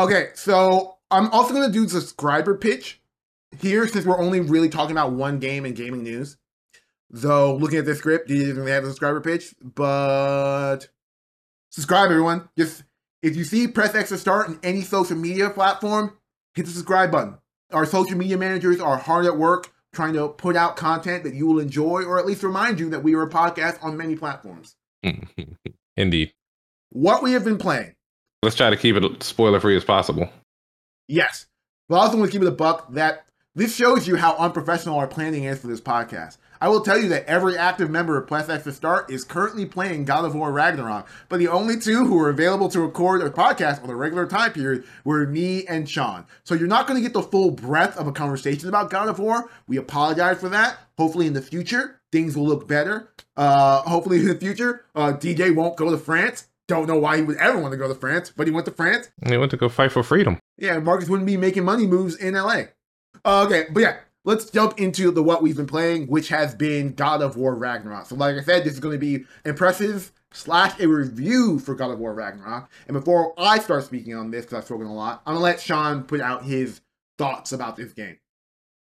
[0.00, 3.02] Okay, so I'm also going to do subscriber pitch
[3.58, 6.38] here since we're only really talking about one game in gaming news.
[7.10, 10.88] Though looking at the script, do you didn't have a subscriber pitch, but
[11.70, 12.48] subscribe everyone.
[12.56, 12.84] Just
[13.22, 16.16] if you see press X to start in any social media platform,
[16.54, 17.36] hit the subscribe button.
[17.70, 21.46] Our social media managers are hard at work trying to put out content that you
[21.46, 24.76] will enjoy, or at least remind you that we are a podcast on many platforms.
[25.96, 26.32] Indeed.
[26.88, 27.96] What we have been playing.
[28.42, 30.30] Let's try to keep it spoiler free as possible.
[31.08, 31.46] Yes.
[31.88, 35.08] But also want to keep it a buck that this shows you how unprofessional our
[35.08, 36.38] planning is for this podcast.
[36.62, 40.04] I will tell you that every active member of Plus to Start is currently playing
[40.04, 43.82] God of War Ragnarok, but the only two who are available to record a podcast
[43.82, 46.26] on a regular time period were me and Sean.
[46.44, 49.18] So you're not going to get the full breadth of a conversation about God of
[49.18, 49.50] War.
[49.66, 50.78] We apologize for that.
[50.98, 53.10] Hopefully in the future, things will look better.
[53.36, 56.46] Uh, hopefully in the future, uh, DJ won't go to France.
[56.70, 58.70] Don't know why he would ever want to go to France, but he went to
[58.70, 59.10] France.
[59.26, 60.38] He went to go fight for freedom.
[60.56, 62.62] Yeah, Marcus wouldn't be making money moves in LA.
[63.24, 66.92] Uh, okay, but yeah, let's jump into the what we've been playing, which has been
[66.92, 68.06] God of War Ragnarok.
[68.06, 71.90] So, like I said, this is going to be impressive slash a review for God
[71.90, 72.70] of War Ragnarok.
[72.86, 75.60] And before I start speaking on this, because I've spoken a lot, I'm gonna let
[75.60, 76.82] Sean put out his
[77.18, 78.18] thoughts about this game.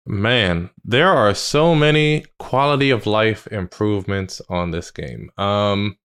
[0.06, 5.28] Man, there are so many quality of life improvements on this game.
[5.36, 5.98] Um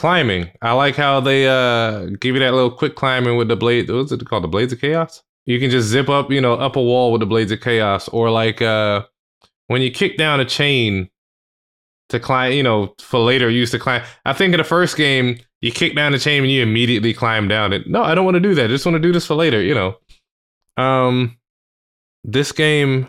[0.00, 0.50] climbing.
[0.62, 4.10] I like how they uh give you that little quick climbing with the blade what's
[4.10, 4.44] it called?
[4.44, 5.22] The blades of chaos?
[5.44, 8.08] You can just zip up, you know, up a wall with the blades of chaos.
[8.08, 9.04] Or like uh
[9.66, 11.10] when you kick down a chain
[12.08, 14.02] to climb, you know, for later use to climb.
[14.24, 17.46] I think in the first game, you kick down the chain and you immediately climb
[17.46, 17.86] down it.
[17.86, 18.64] No, I don't want to do that.
[18.64, 19.96] I just want to do this for later, you know.
[20.82, 21.36] Um
[22.24, 23.06] this game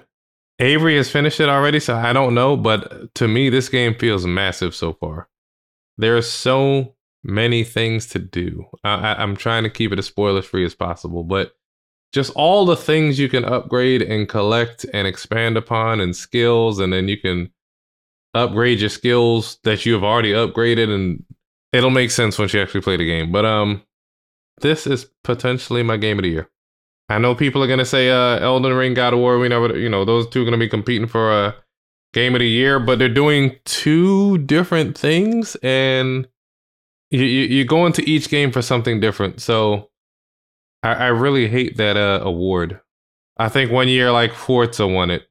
[0.59, 2.57] Avery has finished it already, so I don't know.
[2.57, 5.29] But to me, this game feels massive so far.
[6.01, 8.65] There are so many things to do.
[8.83, 11.53] I, I, am trying to keep it as spoiler free as possible, but
[12.11, 16.91] just all the things you can upgrade and collect and expand upon and skills, and
[16.91, 17.51] then you can
[18.33, 21.23] upgrade your skills that you have already upgraded, and
[21.71, 23.31] it'll make sense once you actually play the game.
[23.31, 23.83] But um,
[24.61, 26.49] this is potentially my game of the year.
[27.09, 29.89] I know people are gonna say uh Elden Ring, God of War, we never you
[29.89, 31.55] know, those two are gonna be competing for a
[32.13, 36.27] game of the year, but they're doing two different things and
[37.09, 39.41] you, you, you go into each game for something different.
[39.41, 39.89] So
[40.83, 42.79] I, I really hate that uh, award.
[43.37, 45.27] I think one year like Forza won it.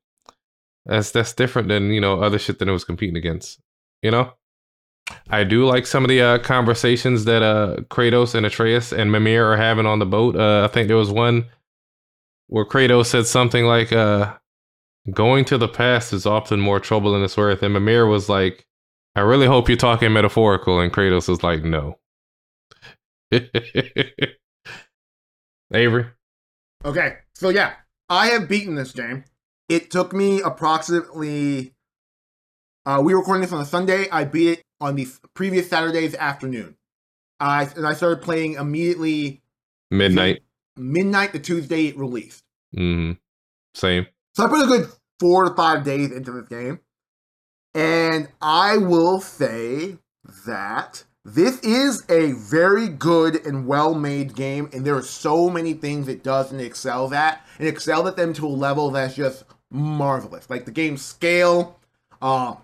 [0.87, 3.61] That's that's different than you know other shit that it was competing against.
[4.03, 4.33] You know,
[5.29, 9.53] I do like some of the uh, conversations that uh, Kratos and Atreus and Mimir
[9.53, 10.37] are having on the boat.
[10.37, 11.47] Uh, I think there was one
[12.49, 14.35] where Kratos said something like, uh,
[15.11, 18.67] "Going to the past is often more trouble than it's worth," and Mimir was like,
[19.15, 21.99] "I really hope you're talking metaphorical," and Kratos was like, "No."
[25.73, 26.07] Avery.
[26.85, 27.75] Okay, so yeah,
[28.09, 29.25] I have beaten this game.
[29.69, 31.73] It took me approximately.
[32.87, 34.09] Uh, we were recording this on a Sunday.
[34.11, 36.77] I beat it on the previous Saturday's afternoon.
[37.39, 39.43] I and I started playing immediately
[39.91, 40.43] midnight.
[40.77, 42.43] Midnight the Tuesday it released.
[42.77, 43.13] Mm-hmm.
[43.75, 44.07] Same.
[44.35, 44.91] So I put a good
[45.21, 46.81] four to five days into this game,
[47.75, 49.99] and I will say
[50.47, 56.09] that this is a very good and well-made game, and there are so many things
[56.09, 60.49] it does and excels at, and excels at them to a level that's just marvelous.
[60.49, 61.79] Like the game's scale,
[62.23, 62.57] uh,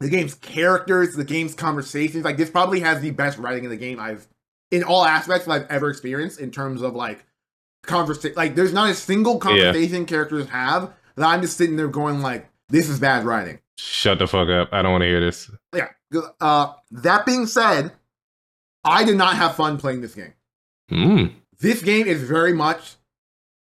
[0.00, 2.24] the game's characters, the game's conversations.
[2.24, 4.26] Like this probably has the best writing in the game I've
[4.70, 7.24] in all aspects I've ever experienced in terms of like
[7.82, 8.36] conversation.
[8.36, 10.06] Like there's not a single conversation yeah.
[10.06, 13.58] characters have that I'm just sitting there going like, this is bad writing.
[13.78, 14.68] Shut the fuck up.
[14.72, 15.50] I don't want to hear this.
[15.74, 15.88] Yeah.
[16.40, 17.92] Uh, that being said,
[18.84, 20.34] I did not have fun playing this game.
[20.90, 21.32] Mm.
[21.58, 22.94] This game is very much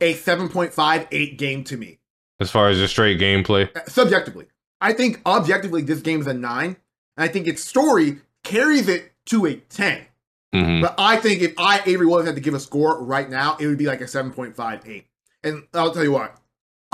[0.01, 1.99] a 7.58 game to me.
[2.39, 3.75] As far as the straight gameplay?
[3.75, 4.47] Uh, subjectively.
[4.81, 6.75] I think objectively this game is a nine,
[7.15, 10.05] and I think its story carries it to a 10.
[10.53, 10.81] Mm-hmm.
[10.81, 13.67] But I think if I, Avery Williams, had to give a score right now, it
[13.67, 15.05] would be like a 7.58.
[15.43, 16.37] And I'll tell you what,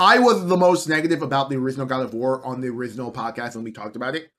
[0.00, 3.54] I was the most negative about the original God of War on the original podcast
[3.54, 4.30] when we talked about it.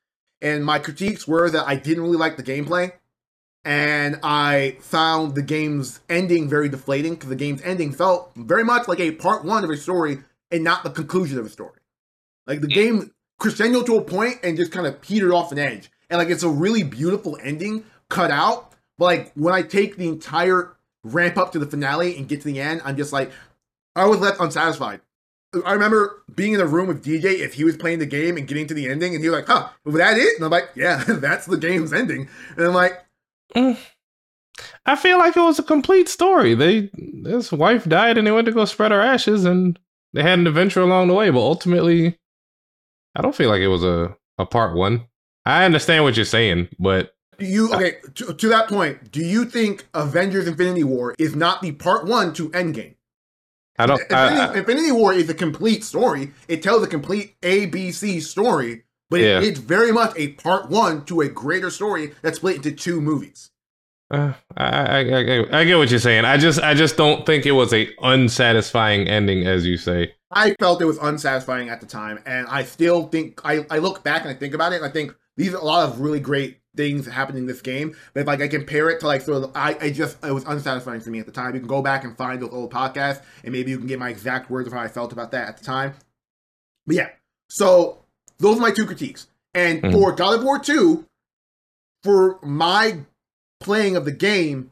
[0.41, 2.93] And my critiques were that I didn't really like the gameplay.
[3.63, 8.87] And I found the game's ending very deflating because the game's ending felt very much
[8.87, 10.17] like a part one of a story
[10.49, 11.79] and not the conclusion of a story.
[12.47, 15.91] Like the game crescendo to a point and just kind of petered off an edge.
[16.09, 18.73] And like it's a really beautiful ending cut out.
[18.97, 22.47] But like when I take the entire ramp up to the finale and get to
[22.47, 23.31] the end, I'm just like,
[23.95, 25.01] I was left unsatisfied.
[25.65, 28.47] I remember being in a room with DJ if he was playing the game and
[28.47, 30.69] getting to the ending, and he was like, "Huh, was that it?" And I'm like,
[30.75, 33.03] "Yeah, that's the game's ending." And I'm like,
[33.55, 33.77] mm.
[34.85, 36.55] "I feel like it was a complete story.
[36.55, 36.89] They
[37.25, 39.77] his wife died, and they went to go spread her ashes, and
[40.13, 41.29] they had an adventure along the way.
[41.29, 42.17] But ultimately,
[43.15, 45.07] I don't feel like it was a, a part one.
[45.45, 49.11] I understand what you're saying, but do you okay to, to, that point?
[49.11, 52.95] Do you think Avengers: Infinity War is not the part one to Endgame?
[53.81, 54.01] I don't.
[54.01, 56.31] Infinity, I, Infinity War is a complete story.
[56.47, 59.39] It tells a complete ABC story, but yeah.
[59.39, 63.01] it, it's very much a part one to a greater story that's split into two
[63.01, 63.51] movies.
[64.11, 66.25] Uh, I, I, I, I get what you're saying.
[66.25, 70.13] I just I just don't think it was a unsatisfying ending, as you say.
[70.31, 74.03] I felt it was unsatisfying at the time, and I still think I, I look
[74.03, 76.19] back and I think about it, and I think these are a lot of really
[76.19, 77.95] great things happened in this game.
[78.13, 80.45] But if like I compare it to like sort of I, I just it was
[80.45, 81.53] unsatisfying for me at the time.
[81.53, 84.09] You can go back and find those old podcasts, and maybe you can get my
[84.09, 85.93] exact words of how I felt about that at the time.
[86.87, 87.09] But yeah,
[87.49, 88.03] so
[88.39, 89.27] those are my two critiques.
[89.53, 89.91] And mm.
[89.91, 91.05] for God of War 2,
[92.03, 92.99] for my
[93.59, 94.71] playing of the game,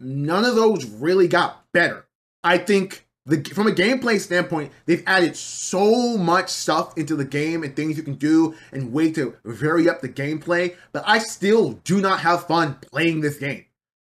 [0.00, 2.06] none of those really got better.
[2.42, 7.62] I think the, from a gameplay standpoint, they've added so much stuff into the game
[7.62, 11.72] and things you can do and way to vary up the gameplay, but I still
[11.84, 13.64] do not have fun playing this game.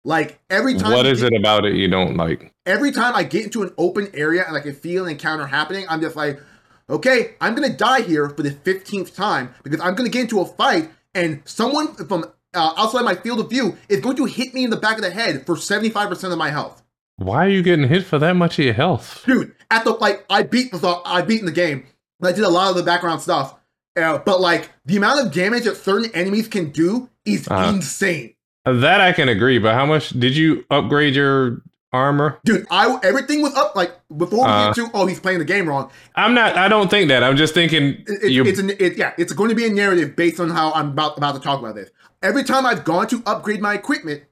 [0.04, 2.52] Like every time What is get, it about it you don't like?
[2.66, 5.84] Every time I get into an open area and I can feel an encounter happening,
[5.88, 6.40] I'm just like,
[6.88, 10.46] okay, I'm gonna die here for the 15th time because I'm gonna get into a
[10.46, 14.64] fight and someone from uh, outside my field of view is going to hit me
[14.64, 16.81] in the back of the head for 75% of my health.
[17.24, 19.54] Why are you getting hit for that much of your health, dude?
[19.70, 21.86] At the like, I beat the I beat in the game.
[22.22, 23.56] I did a lot of the background stuff,
[23.96, 28.34] uh, but like the amount of damage that certain enemies can do is uh, insane.
[28.64, 31.62] That I can agree, but how much did you upgrade your
[31.92, 32.38] armor.
[32.44, 34.72] Dude, I everything was up like before we Uh.
[34.72, 35.90] get to oh he's playing the game wrong.
[36.16, 36.56] I'm not.
[36.56, 37.22] I don't think that.
[37.22, 38.02] I'm just thinking.
[38.06, 40.88] It, it's an, it, yeah, it's going to be a narrative based on how I'm
[40.90, 41.90] about about to talk about this.
[42.22, 44.22] Every time I've gone to upgrade my equipment,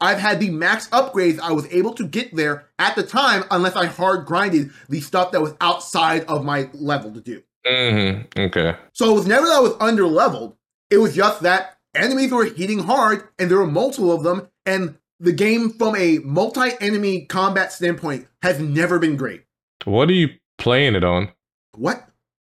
[0.00, 3.74] I've had the max upgrades I was able to get there at the time, unless
[3.74, 7.42] I hard grinded the stuff that was outside of my level to do.
[7.66, 8.40] Mm-hmm.
[8.40, 8.76] Okay.
[8.92, 10.56] So it was never that I was under leveled.
[10.90, 14.96] It was just that enemies were hitting hard, and there were multiple of them, and
[15.20, 19.42] the game from a multi-enemy combat standpoint has never been great.
[19.84, 20.28] What are you
[20.58, 21.32] playing it on?
[21.74, 22.08] What?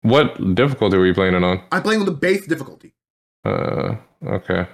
[0.02, 1.62] What difficulty were you playing it on?
[1.72, 2.94] I'm playing on the base difficulty.
[3.44, 3.96] Uh.
[4.22, 4.66] Okay.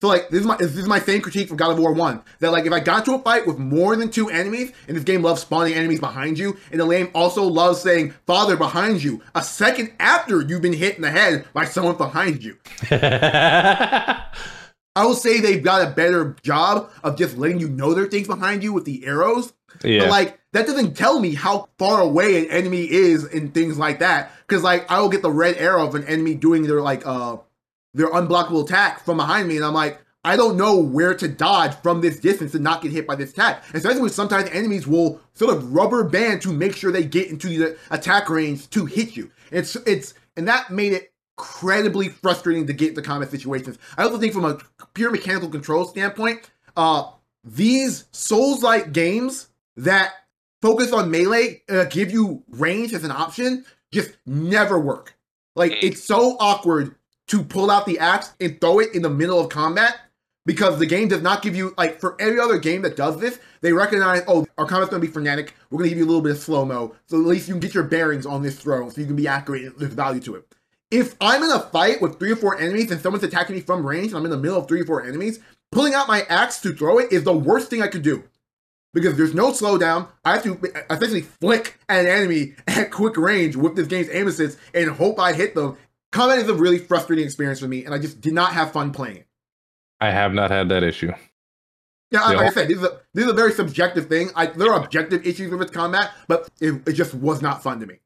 [0.00, 2.22] So like this is my this is my same critique from God of War One
[2.38, 5.02] that like if I got to a fight with more than two enemies and this
[5.02, 9.20] game loves spawning enemies behind you and the game also loves saying father behind you
[9.34, 12.56] a second after you've been hit in the head by someone behind you.
[12.90, 14.24] I
[15.04, 18.28] will say they've got a better job of just letting you know there are things
[18.28, 19.52] behind you with the arrows.
[19.82, 20.02] yeah.
[20.02, 23.98] But like that doesn't tell me how far away an enemy is and things like
[23.98, 24.30] that.
[24.46, 27.38] Cause like I will get the red arrow of an enemy doing their like uh
[27.94, 31.74] their unblockable attack from behind me, and I'm like, I don't know where to dodge
[31.76, 33.64] from this distance to not get hit by this attack.
[33.72, 37.48] Especially when sometimes enemies will sort of rubber band to make sure they get into
[37.48, 39.30] the attack range to hit you.
[39.50, 43.78] It's it's and that made it incredibly frustrating to get into combat situations.
[43.96, 44.58] I also think from a
[44.94, 47.10] pure mechanical control standpoint, uh
[47.44, 50.12] these Souls-like games that
[50.60, 55.16] focus on melee, uh, give you range as an option, just never work.
[55.56, 56.96] Like it's so awkward
[57.28, 59.98] to pull out the axe and throw it in the middle of combat
[60.46, 63.38] because the game does not give you like for every other game that does this,
[63.60, 65.54] they recognize oh our combat's gonna be frenetic.
[65.70, 67.60] We're gonna give you a little bit of slow mo, so at least you can
[67.60, 69.64] get your bearings on this throw, so you can be accurate.
[69.64, 70.46] and There's value to it.
[70.90, 73.86] If I'm in a fight with three or four enemies and someone's attacking me from
[73.86, 75.38] range, and I'm in the middle of three or four enemies,
[75.70, 78.24] pulling out my axe to throw it is the worst thing I could do
[78.94, 80.08] because there's no slowdown.
[80.24, 80.58] I have to
[80.90, 85.18] essentially flick at an enemy at quick range with this game's aim assist and hope
[85.20, 85.76] I hit them.
[86.12, 88.92] Combat is a really frustrating experience for me, and I just did not have fun
[88.92, 89.26] playing it.
[90.00, 91.12] I have not had that issue.
[92.10, 92.38] Yeah, like.
[92.38, 94.30] I said, this is, a, this is a very subjective thing.
[94.34, 97.80] I, there are objective issues with its combat, but it, it just was not fun
[97.80, 97.96] to me.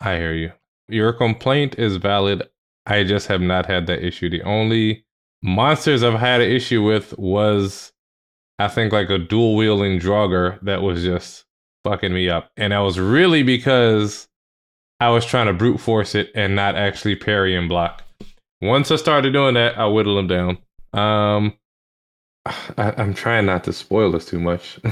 [0.00, 0.52] I hear you.
[0.88, 2.48] Your complaint is valid.
[2.86, 4.28] I just have not had that issue.
[4.30, 5.04] The only
[5.42, 7.92] monsters I've had an issue with was,
[8.58, 11.44] I think, like a dual wielding Draugr that was just
[11.84, 12.50] fucking me up.
[12.56, 14.27] And that was really because
[15.00, 18.02] I was trying to brute force it and not actually parry and block.
[18.60, 20.58] Once I started doing that, I whittled him down.
[20.92, 21.56] Um,
[22.46, 24.80] I, I'm trying not to spoil this too much.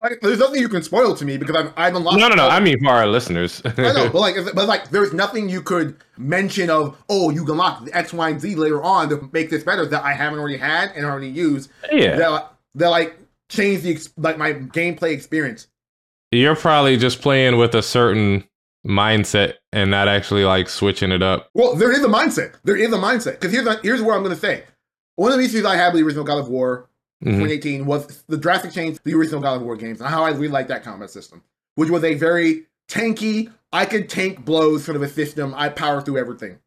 [0.00, 2.20] Like, there's nothing you can spoil to me because I've, I've unlocked.
[2.20, 2.46] no, no, no.
[2.46, 3.60] I mean for our listeners.
[3.64, 6.96] I know, but like, but like, there's nothing you could mention of.
[7.08, 9.86] Oh, you can unlock the X, Y, and Z later on to make this better
[9.86, 11.70] that I haven't already had and already used.
[11.90, 12.14] yeah.
[12.14, 13.18] That that like
[13.48, 15.66] change the like my gameplay experience.
[16.30, 18.44] You're probably just playing with a certain
[18.86, 21.50] mindset and not actually like switching it up.
[21.54, 22.54] Well, there is a mindset.
[22.64, 24.64] There is a mindset because here's here's what I'm going to say.
[25.16, 26.88] One of the issues I had with the original God of War
[27.24, 27.30] Mhm.
[27.32, 30.30] 2018 was the drastic change to the original God of War games and how I
[30.30, 31.42] really like that combat system,
[31.74, 33.50] which was a very tanky.
[33.72, 35.52] I could tank blows sort of a system.
[35.56, 36.58] I power through everything.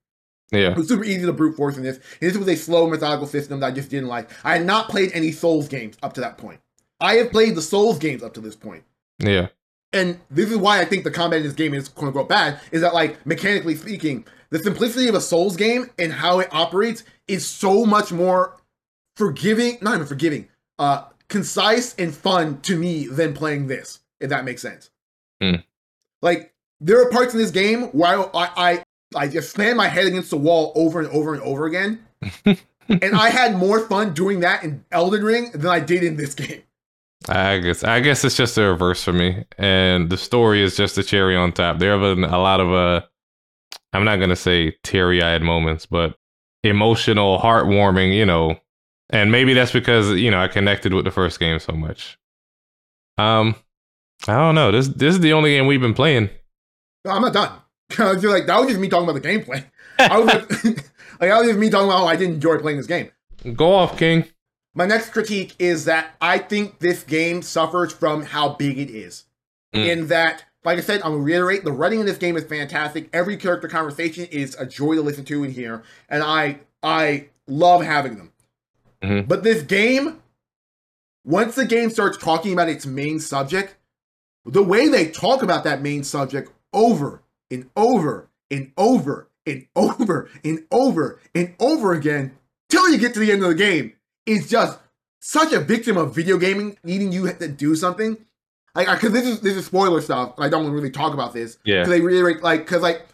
[0.52, 0.72] Yeah.
[0.72, 1.96] It was super easy to brute force in this.
[2.20, 4.30] And this was a slow, methodical system that I just didn't like.
[4.44, 6.60] I had not played any Souls games up to that point.
[7.00, 8.84] I have played the Souls games up to this point.
[9.20, 9.48] Yeah.
[9.94, 12.60] And this is why I think the combat in this game is quote unquote bad,
[12.72, 17.04] is that like mechanically speaking, the simplicity of a Souls game and how it operates
[17.28, 18.58] is so much more
[19.16, 20.48] forgiving, not even forgiving,
[20.80, 24.90] uh, concise and fun to me than playing this, if that makes sense.
[25.42, 25.56] Hmm.
[26.22, 28.84] Like, there are parts in this game where I, I, I,
[29.16, 32.06] I just slam my head against the wall over and over and over again.
[32.46, 36.34] and I had more fun doing that in Elden Ring than I did in this
[36.34, 36.64] game.
[37.30, 39.46] I guess I guess it's just the reverse for me.
[39.58, 41.80] And the story is just the cherry on top.
[41.80, 43.06] There have been a lot of uh
[43.94, 46.16] I'm not gonna say teary eyed moments, but
[46.64, 48.60] emotional, heartwarming, you know.
[49.10, 52.18] And maybe that's because, you know, I connected with the first game so much.
[53.18, 53.56] Um
[54.28, 54.72] I don't know.
[54.72, 56.30] This this is the only game we've been playing.
[57.06, 57.52] No, I'm not done.
[58.22, 59.66] You're like that was just me talking about the gameplay.
[60.00, 62.78] I was just, like that was just me talking about how I didn't enjoy playing
[62.78, 63.12] this game.
[63.56, 64.26] Go off, King.
[64.74, 69.26] My next critique is that I think this game suffers from how big it is.
[69.74, 69.88] Mm.
[69.88, 73.10] In that, like I said, I'm gonna reiterate, the writing in this game is fantastic.
[73.14, 77.84] Every character conversation is a joy to listen to and hear, and I I love
[77.84, 78.32] having them.
[79.04, 79.28] Mhm.
[79.28, 80.22] But this game,
[81.26, 83.76] once the game starts talking about its main subject,
[84.46, 90.30] the way they talk about that main subject over and over and over and over
[90.44, 92.38] and over and over again
[92.70, 93.94] till you get to the end of the game
[94.26, 94.80] is just
[95.20, 98.18] such a victim of video gaming needing you to do something.
[98.74, 100.34] Like, because this is this is spoiler stuff.
[100.38, 101.58] and I don't want to really talk about this.
[101.66, 101.80] Yeah.
[101.80, 103.06] Because they reiterate, like, because like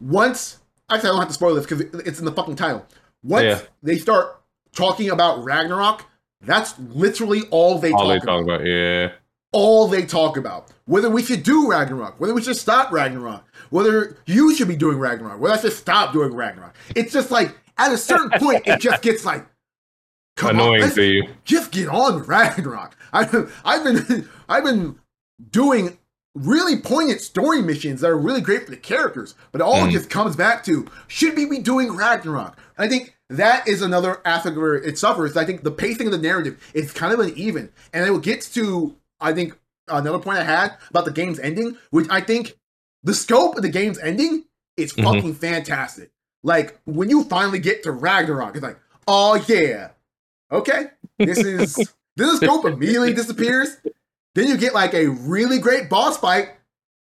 [0.00, 0.58] once
[0.90, 2.86] actually I don't have to spoil this because it's in the fucking title.
[3.22, 3.60] Once Yeah.
[3.82, 4.40] they start
[4.74, 6.04] talking about Ragnarok,
[6.40, 8.26] that's literally all they All talk they about.
[8.26, 9.12] talk about, yeah.
[9.52, 10.68] All they talk about.
[10.86, 14.98] Whether we should do Ragnarok, whether we should stop Ragnarok, whether you should be doing
[14.98, 16.74] Ragnarok, whether I should stop doing Ragnarok.
[16.96, 19.46] It's just like at a certain point, it just gets like
[20.36, 21.28] come Annoying let's to you.
[21.44, 22.96] just get on with Ragnarok.
[23.12, 24.98] I've I've been I've been
[25.50, 25.98] doing
[26.34, 29.90] really poignant story missions that are really great for the characters, but it all Mm.
[29.92, 32.58] just comes back to should we be doing Ragnarok?
[32.78, 35.36] I think that is another aspect where it suffers.
[35.36, 38.96] I think the pacing of the narrative is kind of uneven, and it gets to
[39.20, 39.58] I think
[39.88, 42.54] another point I had about the game's ending, which I think
[43.02, 44.44] the scope of the game's ending
[44.76, 45.04] is Mhm.
[45.04, 46.10] fucking fantastic.
[46.42, 49.90] Like when you finally get to Ragnarok, it's like, oh yeah,
[50.52, 50.86] okay,
[51.18, 51.86] this is this
[52.16, 53.76] the scope immediately disappears.
[54.34, 56.50] Then you get like a really great boss fight,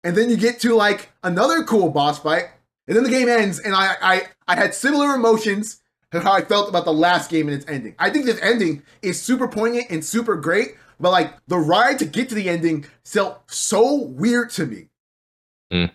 [0.03, 2.45] and then you get to like another cool boss fight,
[2.87, 3.59] and then the game ends.
[3.59, 5.81] And I I, I had similar emotions
[6.11, 7.95] to how I felt about the last game and its ending.
[7.99, 12.05] I think this ending is super poignant and super great, but like the ride to
[12.05, 14.87] get to the ending felt so weird to me.
[15.71, 15.91] Mm.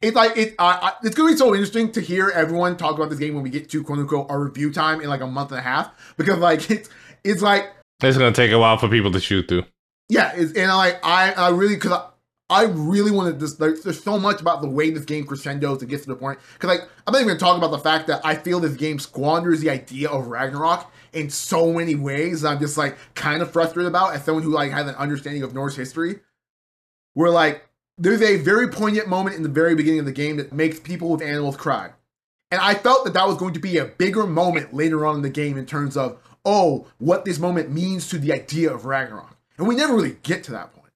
[0.00, 0.54] It's like it.
[0.58, 3.42] I I, it's gonna be so interesting to hear everyone talk about this game when
[3.42, 5.90] we get to quote unquote our review time in like a month and a half
[6.16, 6.88] because like it's
[7.24, 7.70] it's like
[8.02, 9.64] It's gonna take a while for people to shoot through.
[10.08, 12.06] yeah, it's, and I I I really because I,
[12.48, 13.54] I really wanted this.
[13.54, 16.38] There's, there's so much about the way this game crescendos to get to the point.
[16.54, 18.98] Because like I'm not even gonna talk about the fact that I feel this game
[18.98, 22.40] squanders the idea of Ragnarok in so many ways.
[22.40, 25.42] that I'm just like kind of frustrated about as someone who like has an understanding
[25.42, 26.20] of Norse history.
[27.14, 27.68] Where like
[28.00, 31.10] there's a very poignant moment in the very beginning of the game that makes people
[31.10, 31.90] with animals cry.
[32.50, 35.22] And I felt that that was going to be a bigger moment later on in
[35.22, 39.36] the game in terms of, oh, what this moment means to the idea of Ragnarok.
[39.58, 40.92] And we never really get to that point.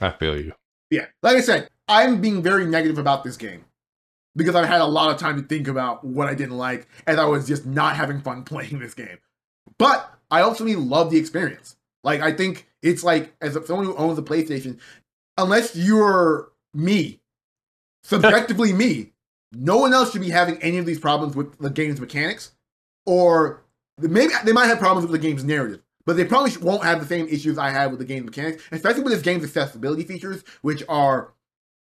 [0.00, 0.52] I feel you.
[0.88, 1.06] Yeah.
[1.20, 3.64] Like I said, I'm being very negative about this game
[4.36, 7.18] because I've had a lot of time to think about what I didn't like and
[7.18, 9.18] I was just not having fun playing this game.
[9.78, 11.76] But I ultimately love the experience.
[12.02, 14.78] Like, I think it's like, as someone who owns a PlayStation,
[15.40, 17.20] unless you're me,
[18.02, 19.12] subjectively me,
[19.52, 22.52] no one else should be having any of these problems with the game's mechanics,
[23.06, 23.62] or
[23.98, 27.06] maybe they might have problems with the game's narrative, but they probably won't have the
[27.06, 30.82] same issues I have with the game's mechanics, especially with this game's accessibility features, which
[30.88, 31.32] are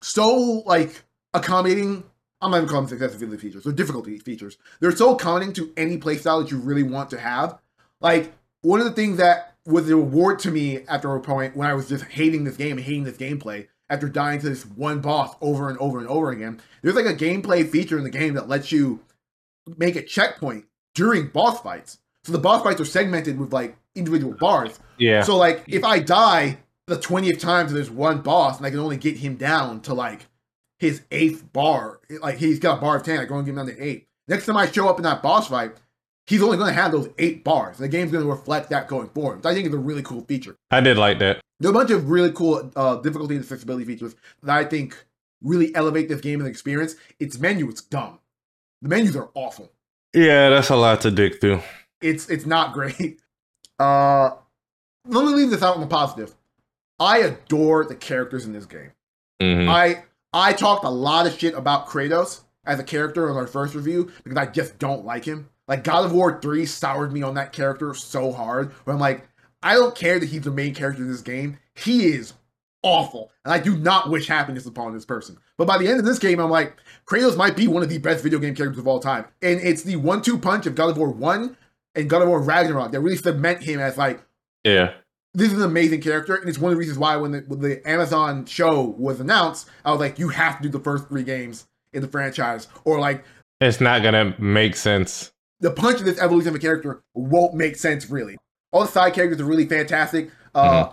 [0.01, 1.03] so like
[1.33, 2.03] accommodating.
[2.41, 4.57] I'm not even calling them accessibility features, they're difficulty features.
[4.79, 7.59] They're so accommodating to any playstyle that you really want to have.
[7.99, 11.69] Like one of the things that was a reward to me after a point when
[11.69, 14.99] I was just hating this game and hating this gameplay after dying to this one
[14.99, 16.59] boss over and over and over again.
[16.81, 19.01] There's like a gameplay feature in the game that lets you
[19.77, 20.65] make a checkpoint
[20.95, 21.99] during boss fights.
[22.23, 24.79] So the boss fights are segmented with like individual bars.
[24.97, 25.21] Yeah.
[25.21, 28.79] So like if I die the 20th time to this one boss and I can
[28.79, 30.27] only get him down to like
[30.79, 33.55] his eighth bar, like he's got a bar of 10, I can only get him
[33.57, 34.07] down to eight.
[34.27, 35.71] Next time I show up in that boss fight,
[36.29, 37.79] he's only going to have those eight bars.
[37.79, 39.41] The game's going to reflect that going forward.
[39.41, 40.55] So I think it's a really cool feature.
[40.69, 41.41] I did like that.
[41.59, 44.95] There are a bunch of really cool uh, difficulty and accessibility features that I think
[45.41, 46.95] really elevate this game as an experience.
[47.19, 48.19] Its menu is dumb.
[48.83, 49.71] The menus are awful.
[50.13, 51.61] Yeah, that's a lot to dig through.
[52.01, 53.19] It's it's not great.
[53.79, 54.31] Uh,
[55.05, 56.35] let me leave this out on the positive.
[56.99, 58.91] I adore the characters in this game.
[59.41, 63.47] hmm I I talked a lot of shit about Kratos as a character in our
[63.47, 65.49] first review because I just don't like him.
[65.69, 68.73] Like God of War 3 soured me on that character so hard.
[68.83, 69.25] Where I'm like,
[69.63, 71.59] I don't care that he's the main character in this game.
[71.75, 72.33] He is
[72.81, 73.31] awful.
[73.45, 75.37] And I do not wish happiness upon this person.
[75.57, 77.97] But by the end of this game, I'm like, Kratos might be one of the
[77.99, 79.25] best video game characters of all time.
[79.41, 81.55] And it's the one-two punch of God of War 1
[81.95, 84.21] and God of War Ragnarok that really cement him as like
[84.63, 84.93] Yeah.
[85.33, 87.59] this is an amazing character, and it's one of the reasons why when the, when
[87.59, 91.23] the Amazon show was announced, I was like, you have to do the first three
[91.23, 93.23] games in the franchise, or like
[93.59, 95.31] It's not gonna make sense.
[95.59, 98.37] The punch of this evolution of a character won't make sense really.
[98.71, 100.31] All the side characters are really fantastic.
[100.53, 100.91] Uh,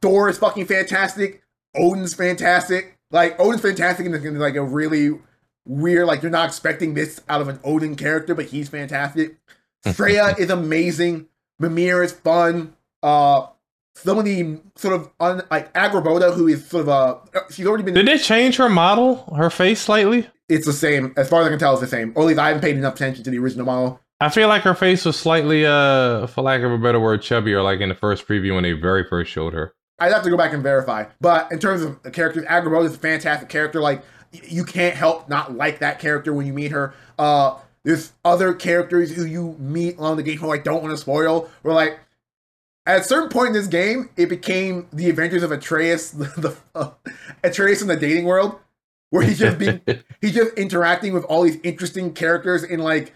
[0.00, 1.42] Thor is fucking fantastic.
[1.74, 2.98] Odin's fantastic.
[3.10, 5.18] Like Odin's fantastic, and it's like a really
[5.66, 9.36] weird, like you're not expecting this out of an Odin character, but he's fantastic.
[9.94, 11.28] Freya is amazing.
[11.58, 12.74] Mimir is fun.
[13.02, 13.46] Uh,
[13.94, 17.16] some of the sort of un, like Angrboda, who is sort of uh,
[17.50, 17.94] she's already been.
[17.94, 20.28] Did they change her model, her face slightly?
[20.48, 21.72] It's the same as far as I can tell.
[21.72, 22.12] It's the same.
[22.14, 24.00] Or at least I haven't paid enough attention to the original model.
[24.20, 27.62] I feel like her face was slightly, uh, for lack of a better word, chubbier,
[27.62, 29.74] like in the first preview when they very first showed her.
[29.98, 31.04] I'd have to go back and verify.
[31.20, 33.80] But in terms of the characters, Angrboda is a fantastic character.
[33.80, 34.02] Like
[34.32, 36.94] you can't help not like that character when you meet her.
[37.18, 40.98] Uh, there's other characters who you meet along the game who I don't want to
[40.98, 41.48] spoil.
[41.62, 41.98] Where like
[42.84, 46.56] At a certain point in this game, it became the Adventures of Atreus, the, the
[46.74, 46.90] uh,
[47.44, 48.58] Atreus in the dating world,
[49.10, 49.80] where he's just being
[50.20, 53.12] he's just interacting with all these interesting characters in like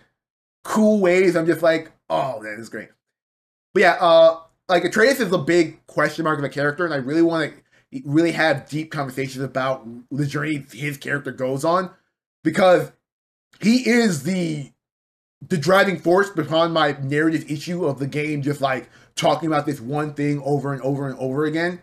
[0.64, 1.36] cool ways.
[1.36, 2.88] I'm just like, oh, that is great.
[3.74, 6.98] But yeah, uh, like Atreus is a big question mark of a character, and I
[6.98, 11.90] really want to really have deep conversations about the journey his character goes on
[12.44, 12.92] because
[13.60, 14.70] he is the
[15.48, 19.80] the driving force behind my narrative issue of the game just like talking about this
[19.80, 21.80] one thing over and over and over again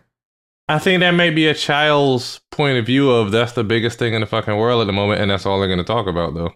[0.68, 4.12] I think that may be a child's point of view of that's the biggest thing
[4.12, 6.34] in the fucking world at the moment, and that's all they're going to talk about,
[6.34, 6.52] though.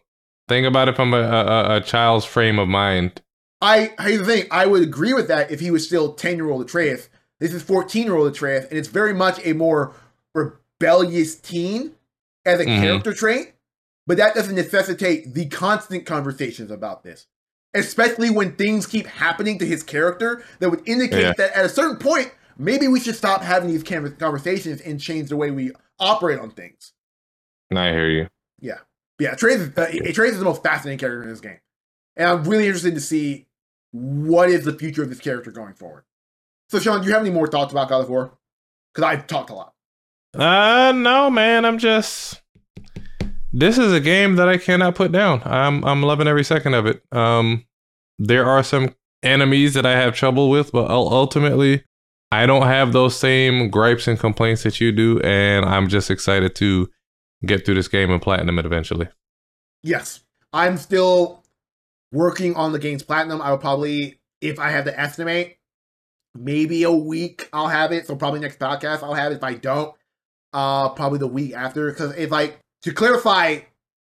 [0.53, 3.23] Think about it from a, a, a child's frame of mind.
[3.63, 4.47] I here's the thing.
[4.51, 7.09] I would agree with that if he was still ten year old Atreus.
[7.41, 9.95] This is fourteen year old Atreus, and it's very much a more
[10.35, 11.93] rebellious teen
[12.45, 12.81] as a Mhm.
[12.83, 13.55] character trait.
[14.07, 17.29] But that doesn't necessitate the constant conversations about this,
[17.73, 21.33] especially when things keep happening to his character that would indicate Yeah.
[21.39, 25.37] that at a certain point, maybe we should stop having these conversations and change the
[25.37, 26.93] way we operate on things.
[27.75, 28.29] I hear you.
[28.61, 28.81] Yeah,
[29.31, 31.61] Atreus, is- uh, Atreus is the most fascinating character in this game,
[32.17, 33.47] and I'm really interested to see
[33.93, 36.05] what is the future of this character going forward.
[36.71, 38.39] So, Sean, do you have any more thoughts about God of War?
[38.95, 39.75] Because I've talked a lot.
[40.35, 41.65] Uh, no, man.
[41.65, 42.41] I'm just.
[43.53, 45.43] This is a game that I cannot put down.
[45.45, 47.03] I'm I'm loving every second of it.
[47.13, 47.67] Um,
[48.19, 51.85] there are some enemies that I have trouble with, but ultimately,
[52.31, 56.55] I don't have those same gripes and complaints that you do, and I'm just excited
[56.57, 56.89] to
[57.45, 59.09] get through this game and platinum it eventually.
[59.83, 60.21] Yes,
[60.53, 61.43] I'm still
[62.13, 63.41] working on the game's platinum.
[63.41, 65.59] I will probably, if I have to estimate,
[66.35, 68.07] maybe a week I'll have it.
[68.07, 69.37] So probably next podcast I'll have it.
[69.37, 69.95] If I don't,
[70.53, 71.91] uh, probably the week after.
[71.91, 73.61] Because if like to clarify,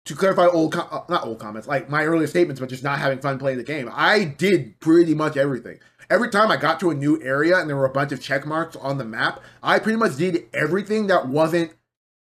[0.06, 3.00] to clarify old, com- uh, not old comments, like my earlier statements, but just not
[3.00, 3.90] having fun playing the game.
[3.94, 5.80] I did pretty much everything.
[6.10, 8.46] Every time I got to a new area and there were a bunch of check
[8.46, 11.74] marks on the map, I pretty much did everything that wasn't.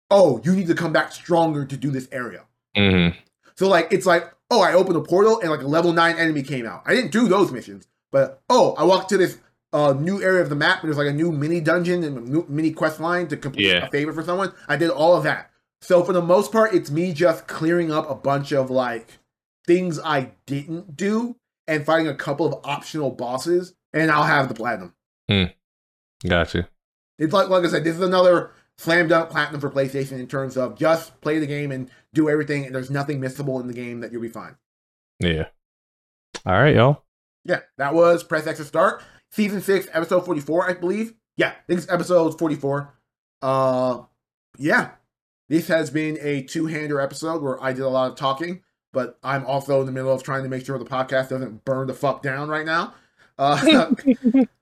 [0.10, 2.44] Oh, you need to come back stronger to do this area.
[2.76, 3.18] Mm-hmm.
[3.56, 6.44] So like it's like, oh, I opened a portal and like a level nine enemy
[6.44, 6.84] came out.
[6.86, 9.38] I didn't do those missions, but oh, I walked to this
[9.74, 12.22] uh new area of the map and there's like a new mini dungeon and a
[12.22, 13.86] new mini quest line to complete Yeah.
[13.86, 14.54] a favor for someone.
[14.68, 15.52] I did all of that.
[15.82, 19.20] So for the most part, it's me just clearing up a bunch of like
[19.66, 21.36] things I didn't do
[21.68, 24.94] and fighting a couple of optional bosses, and I'll have the platinum.
[26.28, 26.70] Gotcha.
[27.20, 30.58] It's like like I said, this is another slam dunk platinum for PlayStation in terms
[30.58, 34.02] of just play the game and do everything, and there's nothing missable in the game
[34.02, 34.56] that you'll be fine.
[35.20, 35.48] Yeah.
[36.46, 37.04] All right, y'all.
[37.44, 39.02] Yeah, that was Press X to Start.
[39.32, 41.14] Season 6, episode 44, I believe.
[41.36, 42.94] Yeah, I think it's episode 44.
[43.42, 44.02] Uh
[44.58, 44.92] yeah.
[45.50, 49.46] This has been a two-hander episode where I did a lot of talking, but I'm
[49.46, 52.22] also in the middle of trying to make sure the podcast doesn't burn the fuck
[52.22, 52.96] down right now.
[53.38, 53.92] Uh,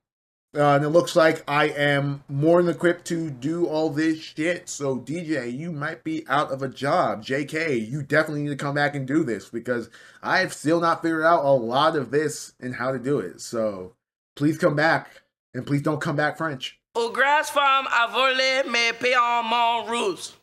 [0.55, 4.69] Uh, and it looks like I am more than equipped to do all this shit.
[4.69, 7.25] So, DJ, you might be out of a job.
[7.25, 9.89] JK, you definitely need to come back and do this because
[10.23, 13.41] I've still not figured out a lot of this and how to do it.
[13.41, 13.95] So,
[14.37, 16.79] please come back and please don't come back French.
[16.95, 20.35] Au grass farm a volé mes paiements rouges.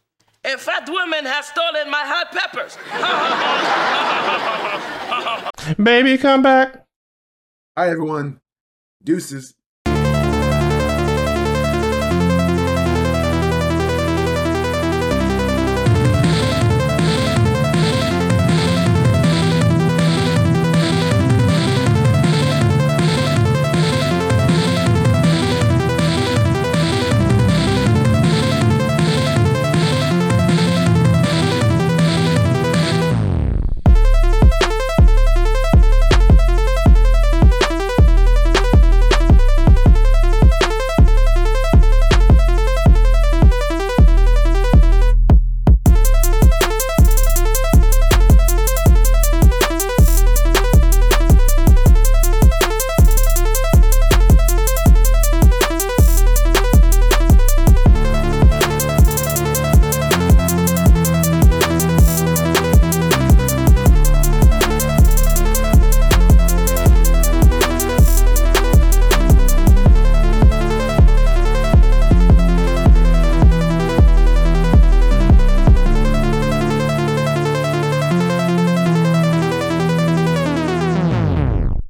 [0.45, 2.77] A fat woman has stolen my hot peppers.
[5.83, 6.85] Baby, come back.
[7.79, 8.41] Hi, everyone.
[9.03, 9.55] Deuces.